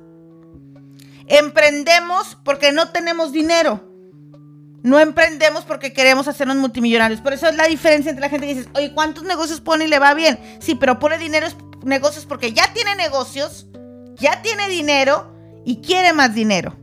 Emprendemos 1.31 2.37
porque 2.45 2.73
no 2.73 2.89
tenemos 2.89 3.31
dinero. 3.31 3.89
No 4.83 4.99
emprendemos 4.99 5.63
porque 5.65 5.93
queremos 5.93 6.27
hacernos 6.27 6.57
multimillonarios. 6.57 7.21
Por 7.21 7.33
eso 7.33 7.47
es 7.47 7.55
la 7.55 7.69
diferencia 7.69 8.11
entre 8.11 8.23
la 8.23 8.29
gente 8.29 8.49
que 8.49 8.55
dice, 8.55 8.69
oye, 8.75 8.93
¿cuántos 8.93 9.23
negocios 9.23 9.61
pone 9.61 9.85
y 9.85 9.89
le 9.89 10.01
va 10.01 10.13
bien? 10.13 10.41
Sí, 10.59 10.75
pero 10.75 10.99
pone 10.99 11.19
dinero 11.19 11.47
negocios 11.85 12.27
porque 12.27 12.53
ya 12.53 12.73
tiene 12.73 12.97
negocios, 12.97 13.69
ya 14.17 14.43
tiene 14.43 14.69
dinero 14.69 15.33
y 15.65 15.77
quiere 15.77 16.13
más 16.13 16.35
dinero. 16.35 16.77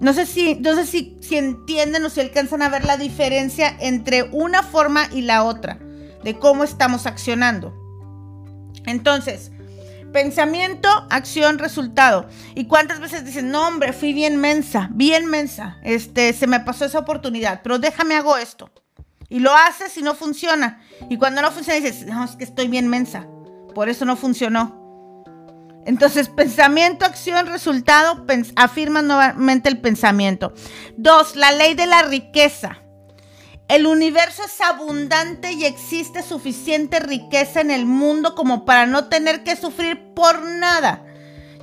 No 0.00 0.14
sé 0.14 0.24
si, 0.24 0.54
no 0.54 0.74
sé 0.74 0.86
si, 0.86 1.18
si 1.20 1.36
entienden 1.36 2.06
o 2.06 2.10
si 2.10 2.20
alcanzan 2.20 2.62
a 2.62 2.70
ver 2.70 2.86
la 2.86 2.96
diferencia 2.96 3.76
entre 3.80 4.22
una 4.32 4.62
forma 4.62 5.08
y 5.12 5.20
la 5.20 5.44
otra, 5.44 5.78
de 6.22 6.38
cómo 6.38 6.64
estamos 6.64 7.06
accionando. 7.06 7.74
Entonces, 8.86 9.50
Pensamiento, 10.14 10.88
acción, 11.10 11.58
resultado. 11.58 12.28
¿Y 12.54 12.66
cuántas 12.66 13.00
veces 13.00 13.24
dicen, 13.24 13.50
no, 13.50 13.66
hombre, 13.66 13.92
fui 13.92 14.12
bien 14.12 14.36
mensa, 14.36 14.88
bien 14.92 15.26
mensa, 15.26 15.78
este, 15.82 16.32
se 16.32 16.46
me 16.46 16.60
pasó 16.60 16.84
esa 16.84 17.00
oportunidad, 17.00 17.62
pero 17.64 17.80
déjame 17.80 18.14
hago 18.14 18.36
esto. 18.36 18.70
Y 19.28 19.40
lo 19.40 19.52
haces 19.52 19.98
y 19.98 20.02
no 20.02 20.14
funciona. 20.14 20.80
Y 21.10 21.18
cuando 21.18 21.42
no 21.42 21.50
funciona 21.50 21.80
dices, 21.80 22.06
no, 22.06 22.24
es 22.24 22.36
que 22.36 22.44
estoy 22.44 22.68
bien 22.68 22.86
mensa, 22.86 23.26
por 23.74 23.88
eso 23.88 24.04
no 24.04 24.14
funcionó. 24.14 25.24
Entonces, 25.84 26.28
pensamiento, 26.28 27.04
acción, 27.04 27.48
resultado, 27.48 28.24
afirma 28.54 29.02
nuevamente 29.02 29.68
el 29.68 29.80
pensamiento. 29.80 30.52
Dos, 30.96 31.34
la 31.34 31.50
ley 31.50 31.74
de 31.74 31.86
la 31.86 32.02
riqueza. 32.02 32.83
El 33.68 33.86
universo 33.86 34.44
es 34.44 34.60
abundante 34.60 35.52
y 35.52 35.64
existe 35.64 36.22
suficiente 36.22 37.00
riqueza 37.00 37.60
en 37.60 37.70
el 37.70 37.86
mundo 37.86 38.34
como 38.34 38.66
para 38.66 38.86
no 38.86 39.06
tener 39.06 39.42
que 39.42 39.56
sufrir 39.56 40.12
por 40.14 40.42
nada, 40.42 41.02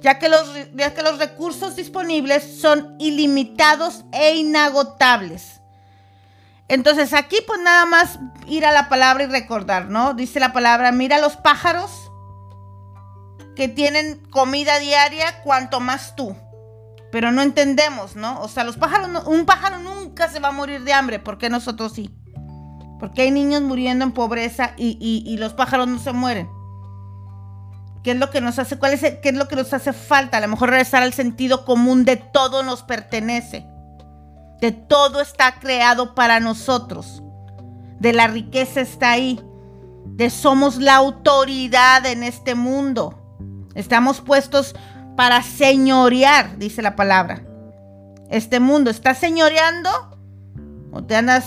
ya 0.01 0.17
que 0.17 0.27
los, 0.27 0.49
que 0.49 1.03
los 1.03 1.19
recursos 1.19 1.75
disponibles 1.75 2.59
son 2.59 2.95
ilimitados 2.99 4.03
e 4.11 4.35
inagotables. 4.35 5.61
Entonces 6.67 7.13
aquí 7.13 7.37
pues 7.45 7.59
nada 7.61 7.85
más 7.85 8.17
ir 8.47 8.65
a 8.65 8.71
la 8.71 8.89
palabra 8.89 9.25
y 9.25 9.27
recordar, 9.27 9.89
¿no? 9.89 10.15
Dice 10.15 10.39
la 10.39 10.53
palabra, 10.53 10.91
mira 10.91 11.19
los 11.19 11.35
pájaros 11.35 12.11
que 13.55 13.67
tienen 13.67 14.25
comida 14.31 14.79
diaria, 14.79 15.43
cuanto 15.43 15.79
más 15.79 16.15
tú 16.15 16.35
pero 17.11 17.31
no 17.31 17.41
entendemos, 17.41 18.15
¿no? 18.15 18.41
O 18.41 18.47
sea, 18.47 18.63
los 18.63 18.77
pájaros, 18.77 19.27
un 19.27 19.45
pájaro 19.45 19.79
nunca 19.79 20.29
se 20.29 20.39
va 20.39 20.49
a 20.49 20.53
morir 20.53 20.83
de 20.83 20.93
hambre, 20.93 21.19
¿por 21.19 21.37
qué 21.37 21.49
nosotros 21.49 21.93
sí? 21.93 22.09
Porque 22.99 23.23
hay 23.23 23.31
niños 23.31 23.61
muriendo 23.61 24.05
en 24.05 24.11
pobreza 24.11 24.73
y, 24.77 25.35
los 25.37 25.53
pájaros 25.53 25.87
no 25.87 25.99
se 25.99 26.13
mueren. 26.13 26.47
¿Qué 28.03 28.11
es 28.11 28.17
lo 28.17 28.29
que 28.29 28.41
nos 28.41 28.59
hace? 28.59 28.77
¿Cuál 28.77 28.93
es 28.93 29.01
qué 29.01 29.29
es 29.29 29.35
lo 29.35 29.47
que 29.47 29.55
nos 29.55 29.73
hace 29.73 29.91
falta? 29.91 30.37
A 30.37 30.41
lo 30.41 30.47
mejor 30.47 30.69
regresar 30.69 31.03
al 31.03 31.13
sentido 31.13 31.65
común 31.65 32.05
de 32.05 32.17
todo 32.17 32.63
nos 32.63 32.83
pertenece. 32.83 33.65
De 34.59 34.71
todo 34.71 35.19
está 35.19 35.59
creado 35.59 36.13
para 36.13 36.39
nosotros. 36.39 37.23
De 37.99 38.13
la 38.13 38.27
riqueza 38.27 38.81
está 38.81 39.11
ahí. 39.11 39.39
De 40.05 40.29
somos 40.29 40.77
la 40.77 40.95
autoridad 40.95 42.05
en 42.05 42.23
este 42.23 42.53
mundo. 42.53 43.17
Estamos 43.73 44.21
puestos 44.21 44.75
para 45.15 45.43
señorear, 45.43 46.57
dice 46.57 46.81
la 46.81 46.95
palabra. 46.95 47.43
Este 48.29 48.59
mundo 48.59 48.89
está 48.89 49.13
señoreando 49.13 49.89
o 50.91 51.03
te 51.03 51.15
andas 51.15 51.45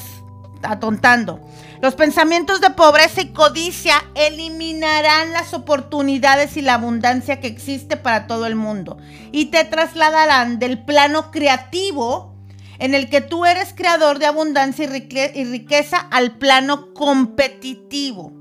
atontando. 0.62 1.40
Los 1.80 1.94
pensamientos 1.94 2.60
de 2.60 2.70
pobreza 2.70 3.20
y 3.20 3.32
codicia 3.32 4.02
eliminarán 4.14 5.32
las 5.32 5.52
oportunidades 5.54 6.56
y 6.56 6.62
la 6.62 6.74
abundancia 6.74 7.40
que 7.40 7.46
existe 7.46 7.96
para 7.96 8.26
todo 8.26 8.46
el 8.46 8.56
mundo 8.56 8.96
y 9.32 9.46
te 9.46 9.64
trasladarán 9.64 10.58
del 10.58 10.82
plano 10.82 11.30
creativo 11.30 12.34
en 12.78 12.94
el 12.94 13.08
que 13.08 13.20
tú 13.20 13.44
eres 13.44 13.72
creador 13.74 14.18
de 14.18 14.26
abundancia 14.26 14.84
y 14.84 15.44
riqueza 15.44 15.98
al 16.10 16.38
plano 16.38 16.92
competitivo. 16.94 18.32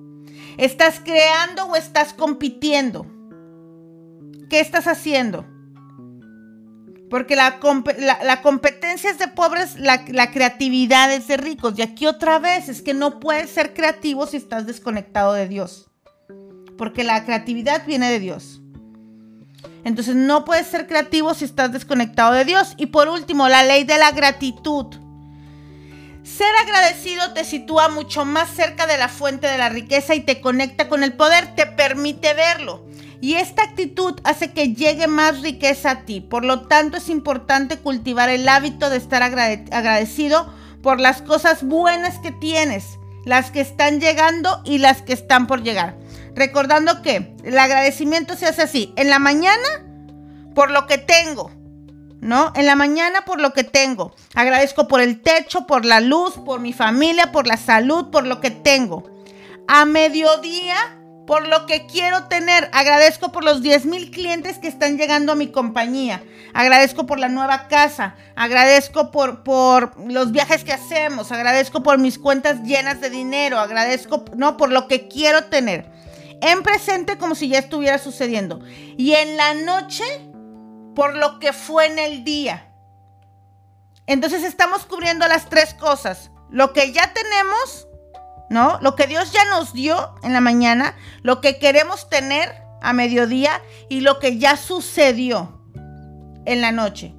¿Estás 0.58 1.00
creando 1.04 1.66
o 1.66 1.76
estás 1.76 2.14
compitiendo? 2.14 3.08
¿Qué 4.54 4.60
estás 4.60 4.86
haciendo? 4.86 5.48
Porque 7.10 7.36
la, 7.36 7.60
competencia 8.44 9.10
es 9.10 9.18
de 9.18 9.28
pobres, 9.28 9.80
la, 9.80 10.06
la, 10.10 10.30
creatividad 10.30 11.12
es 11.12 11.28
de 11.28 11.38
ricos. 11.38 11.74
Y 11.76 11.82
aquí 11.82 12.06
otra 12.06 12.38
vez 12.38 12.70
es 12.70 12.84
que 12.84 12.94
no 12.94 13.20
puedes 13.20 13.50
ser 13.50 13.74
creativo 13.74 14.28
si 14.28 14.38
estás 14.38 14.68
desconectado 14.68 15.34
de 15.34 15.48
Dios. 15.48 15.90
Porque 16.78 17.04
la 17.04 17.26
creatividad 17.26 17.88
viene 17.88 18.12
de 18.12 18.20
Dios. 18.20 18.62
Entonces 19.86 20.14
no 20.14 20.46
puedes 20.46 20.68
ser 20.68 20.86
creativo 20.86 21.34
si 21.34 21.46
estás 21.46 21.72
desconectado 21.72 22.34
de 22.34 22.46
Dios. 22.46 22.76
Y 22.78 22.86
por 22.86 23.08
último, 23.08 23.50
la 23.50 23.64
ley 23.64 23.86
de 23.86 23.98
la 23.98 24.12
gratitud. 24.12 24.86
Ser 26.22 26.56
agradecido 26.62 27.34
te 27.34 27.44
sitúa 27.44 27.90
mucho 27.90 28.24
más 28.24 28.52
cerca 28.52 28.86
de 28.86 29.00
la 29.00 29.10
fuente 29.10 29.48
de 29.48 29.58
la 29.58 29.70
riqueza 29.70 30.14
y 30.14 30.20
te 30.20 30.42
conecta 30.42 30.90
con 30.90 31.02
el 31.02 31.14
poder, 31.14 31.56
te 31.56 31.66
permite 31.66 32.36
verlo. 32.36 32.86
Y 33.24 33.36
esta 33.36 33.64
actitud 33.64 34.20
hace 34.26 34.52
que 34.52 34.74
llegue 34.74 35.08
más 35.08 35.40
riqueza 35.40 35.92
a 35.92 36.02
ti. 36.02 36.20
Por 36.20 36.44
lo 36.44 36.64
tanto, 36.68 36.98
es 36.98 37.08
importante 37.08 37.78
cultivar 37.78 38.28
el 38.28 38.50
hábito 38.50 38.90
de 38.90 38.98
estar 38.98 39.24
agradecido 39.24 40.54
por 40.82 41.00
las 41.00 41.22
cosas 41.22 41.64
buenas 41.64 42.20
que 42.20 42.34
tienes, 42.34 43.00
las 43.24 43.50
que 43.50 43.62
están 43.62 44.02
llegando 44.02 44.62
y 44.66 44.80
las 44.80 45.02
que 45.02 45.14
están 45.14 45.48
por 45.48 45.64
llegar. 45.64 45.96
Recordando 46.36 47.02
que 47.02 47.34
el 47.46 47.58
agradecimiento 47.58 48.36
se 48.36 48.46
hace 48.46 48.64
así. 48.64 48.94
En 48.98 49.10
la 49.10 49.20
mañana, 49.20 49.86
por 50.54 50.70
lo 50.70 50.86
que 50.86 50.98
tengo. 50.98 51.50
¿No? 52.20 52.52
En 52.58 52.66
la 52.66 52.76
mañana 52.76 53.24
por 53.24 53.40
lo 53.40 53.54
que 53.54 53.64
tengo. 53.64 54.14
Agradezco 54.36 54.90
por 54.90 55.00
el 55.00 55.22
techo, 55.22 55.66
por 55.66 55.86
la 55.86 56.02
luz, 56.02 56.34
por 56.46 56.60
mi 56.60 56.74
familia, 56.74 57.32
por 57.32 57.48
la 57.48 57.56
salud, 57.56 58.10
por 58.10 58.28
lo 58.28 58.42
que 58.42 58.52
tengo. 58.52 59.10
A 59.70 59.86
mediodía 59.86 61.00
por 61.26 61.48
lo 61.48 61.66
que 61.66 61.86
quiero 61.86 62.26
tener. 62.26 62.70
Agradezco 62.74 63.32
por 63.32 63.44
los 63.44 63.62
10 63.62 63.86
mil 63.86 64.12
clientes 64.12 64.58
que 64.58 64.68
están 64.68 64.98
llegando 64.98 65.32
a 65.32 65.36
mi 65.36 65.52
compañía. 65.52 66.24
Agradezco 66.54 67.06
por 67.06 67.20
la 67.20 67.30
nueva 67.30 67.68
casa. 67.68 68.16
Agradezco 68.36 69.12
por, 69.12 69.44
por 69.44 70.00
los 70.12 70.32
viajes 70.32 70.64
que 70.64 70.74
hacemos. 70.74 71.32
Agradezco 71.32 71.84
por 71.84 71.98
mis 71.98 72.20
cuentas 72.20 72.64
llenas 72.64 73.02
de 73.02 73.10
dinero. 73.10 73.60
Agradezco, 73.60 74.26
no, 74.36 74.58
por 74.58 74.72
lo 74.72 74.88
que 74.88 75.08
quiero 75.08 75.46
tener. 75.46 75.90
En 76.42 76.62
presente 76.62 77.18
como 77.18 77.36
si 77.36 77.48
ya 77.48 77.60
estuviera 77.60 77.98
sucediendo. 77.98 78.60
Y 78.98 79.14
en 79.14 79.38
la 79.38 79.54
noche, 79.54 80.04
por 80.96 81.16
lo 81.16 81.40
que 81.40 81.54
fue 81.54 81.88
en 81.88 82.00
el 82.00 82.24
día. 82.24 82.70
Entonces 84.06 84.44
estamos 84.44 84.86
cubriendo 84.86 85.28
las 85.28 85.50
tres 85.50 85.74
cosas. 85.74 86.30
Lo 86.50 86.74
que 86.74 86.92
ya 86.92 87.14
tenemos, 87.14 87.88
¿no? 88.54 88.78
Lo 88.82 88.96
que 88.96 89.08
Dios 89.08 89.34
ya 89.34 89.44
nos 89.46 89.74
dio 89.74 90.16
en 90.24 90.32
la 90.32 90.40
mañana, 90.40 90.96
lo 91.24 91.42
que 91.42 91.60
queremos 91.60 92.08
tener 92.10 92.64
a 92.82 92.94
mediodía 92.94 93.62
y 93.90 94.02
lo 94.02 94.20
que 94.20 94.38
ya 94.38 94.56
sucedió 94.56 95.60
en 96.46 96.62
la 96.62 96.72
noche. 96.72 97.16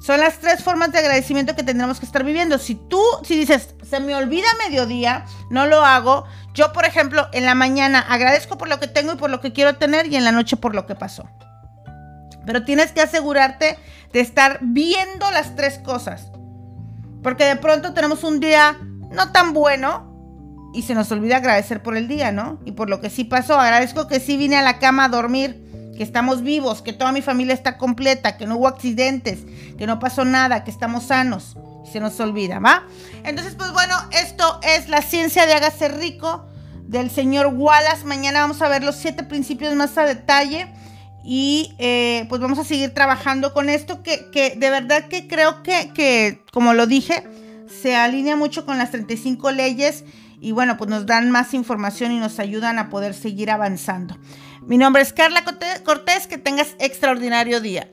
Son 0.00 0.18
las 0.18 0.38
tres 0.38 0.62
formas 0.62 0.92
de 0.92 0.98
agradecimiento 0.98 1.54
que 1.54 1.62
tendremos 1.62 2.00
que 2.00 2.06
estar 2.06 2.24
viviendo. 2.24 2.56
Si 2.56 2.74
tú, 2.74 3.02
si 3.22 3.36
dices, 3.36 3.74
se 3.82 4.00
me 4.00 4.14
olvida 4.14 4.46
mediodía, 4.66 5.26
no 5.50 5.66
lo 5.66 5.84
hago. 5.84 6.24
Yo, 6.54 6.72
por 6.72 6.86
ejemplo, 6.86 7.28
en 7.32 7.44
la 7.44 7.54
mañana 7.54 7.98
agradezco 8.08 8.56
por 8.56 8.68
lo 8.68 8.80
que 8.80 8.88
tengo 8.88 9.12
y 9.12 9.16
por 9.16 9.28
lo 9.28 9.40
que 9.40 9.52
quiero 9.52 9.76
tener 9.76 10.06
y 10.06 10.16
en 10.16 10.24
la 10.24 10.32
noche 10.32 10.56
por 10.56 10.74
lo 10.74 10.86
que 10.86 10.94
pasó. 10.94 11.28
Pero 12.46 12.64
tienes 12.64 12.92
que 12.92 13.02
asegurarte 13.02 13.78
de 14.12 14.20
estar 14.20 14.58
viendo 14.62 15.30
las 15.32 15.54
tres 15.54 15.78
cosas. 15.78 16.30
Porque 17.22 17.44
de 17.44 17.56
pronto 17.56 17.92
tenemos 17.92 18.24
un 18.24 18.40
día 18.40 18.78
no 19.10 19.32
tan 19.32 19.52
bueno 19.52 20.09
y 20.72 20.82
se 20.82 20.94
nos 20.94 21.10
olvida 21.10 21.36
agradecer 21.36 21.82
por 21.82 21.96
el 21.96 22.08
día, 22.08 22.32
¿no? 22.32 22.58
Y 22.64 22.72
por 22.72 22.88
lo 22.88 23.00
que 23.00 23.10
sí 23.10 23.24
pasó. 23.24 23.58
Agradezco 23.58 24.06
que 24.06 24.20
sí 24.20 24.36
vine 24.36 24.56
a 24.56 24.62
la 24.62 24.78
cama 24.78 25.04
a 25.04 25.08
dormir 25.08 25.70
que 25.96 26.04
estamos 26.04 26.42
vivos, 26.42 26.80
que 26.80 26.92
toda 26.92 27.12
mi 27.12 27.22
familia 27.22 27.52
está 27.52 27.76
completa, 27.76 28.36
que 28.36 28.46
no 28.46 28.56
hubo 28.56 28.68
accidentes, 28.68 29.40
que 29.76 29.86
no 29.86 29.98
pasó 29.98 30.24
nada, 30.24 30.64
que 30.64 30.70
estamos 30.70 31.04
sanos. 31.04 31.56
Se 31.90 32.00
nos 32.00 32.18
olvida, 32.20 32.58
¿va? 32.58 32.84
Entonces, 33.24 33.54
pues 33.54 33.72
bueno, 33.72 33.94
esto 34.12 34.60
es 34.62 34.88
la 34.88 35.02
ciencia 35.02 35.44
de 35.46 35.54
hágase 35.54 35.88
rico 35.88 36.46
del 36.86 37.10
señor 37.10 37.48
Wallace. 37.48 38.04
Mañana 38.04 38.40
vamos 38.40 38.62
a 38.62 38.68
ver 38.68 38.84
los 38.84 38.96
siete 38.96 39.24
principios 39.24 39.74
más 39.74 39.98
a 39.98 40.04
detalle. 40.04 40.72
Y 41.22 41.74
eh, 41.78 42.24
pues 42.30 42.40
vamos 42.40 42.58
a 42.58 42.64
seguir 42.64 42.94
trabajando 42.94 43.52
con 43.52 43.68
esto 43.68 44.02
que, 44.02 44.30
que 44.30 44.54
de 44.56 44.70
verdad 44.70 45.06
que 45.08 45.28
creo 45.28 45.62
que, 45.62 45.90
que, 45.92 46.42
como 46.50 46.72
lo 46.72 46.86
dije, 46.86 47.24
se 47.82 47.94
alinea 47.94 48.36
mucho 48.36 48.64
con 48.64 48.78
las 48.78 48.90
35 48.90 49.50
leyes 49.50 50.04
y 50.40 50.52
bueno, 50.52 50.76
pues 50.76 50.88
nos 50.88 51.06
dan 51.06 51.30
más 51.30 51.54
información 51.54 52.12
y 52.12 52.18
nos 52.18 52.38
ayudan 52.38 52.78
a 52.78 52.88
poder 52.88 53.14
seguir 53.14 53.50
avanzando. 53.50 54.16
Mi 54.62 54.78
nombre 54.78 55.02
es 55.02 55.12
Carla 55.12 55.44
Cortés, 55.84 56.26
que 56.26 56.38
tengas 56.38 56.74
extraordinario 56.78 57.60
día. 57.60 57.90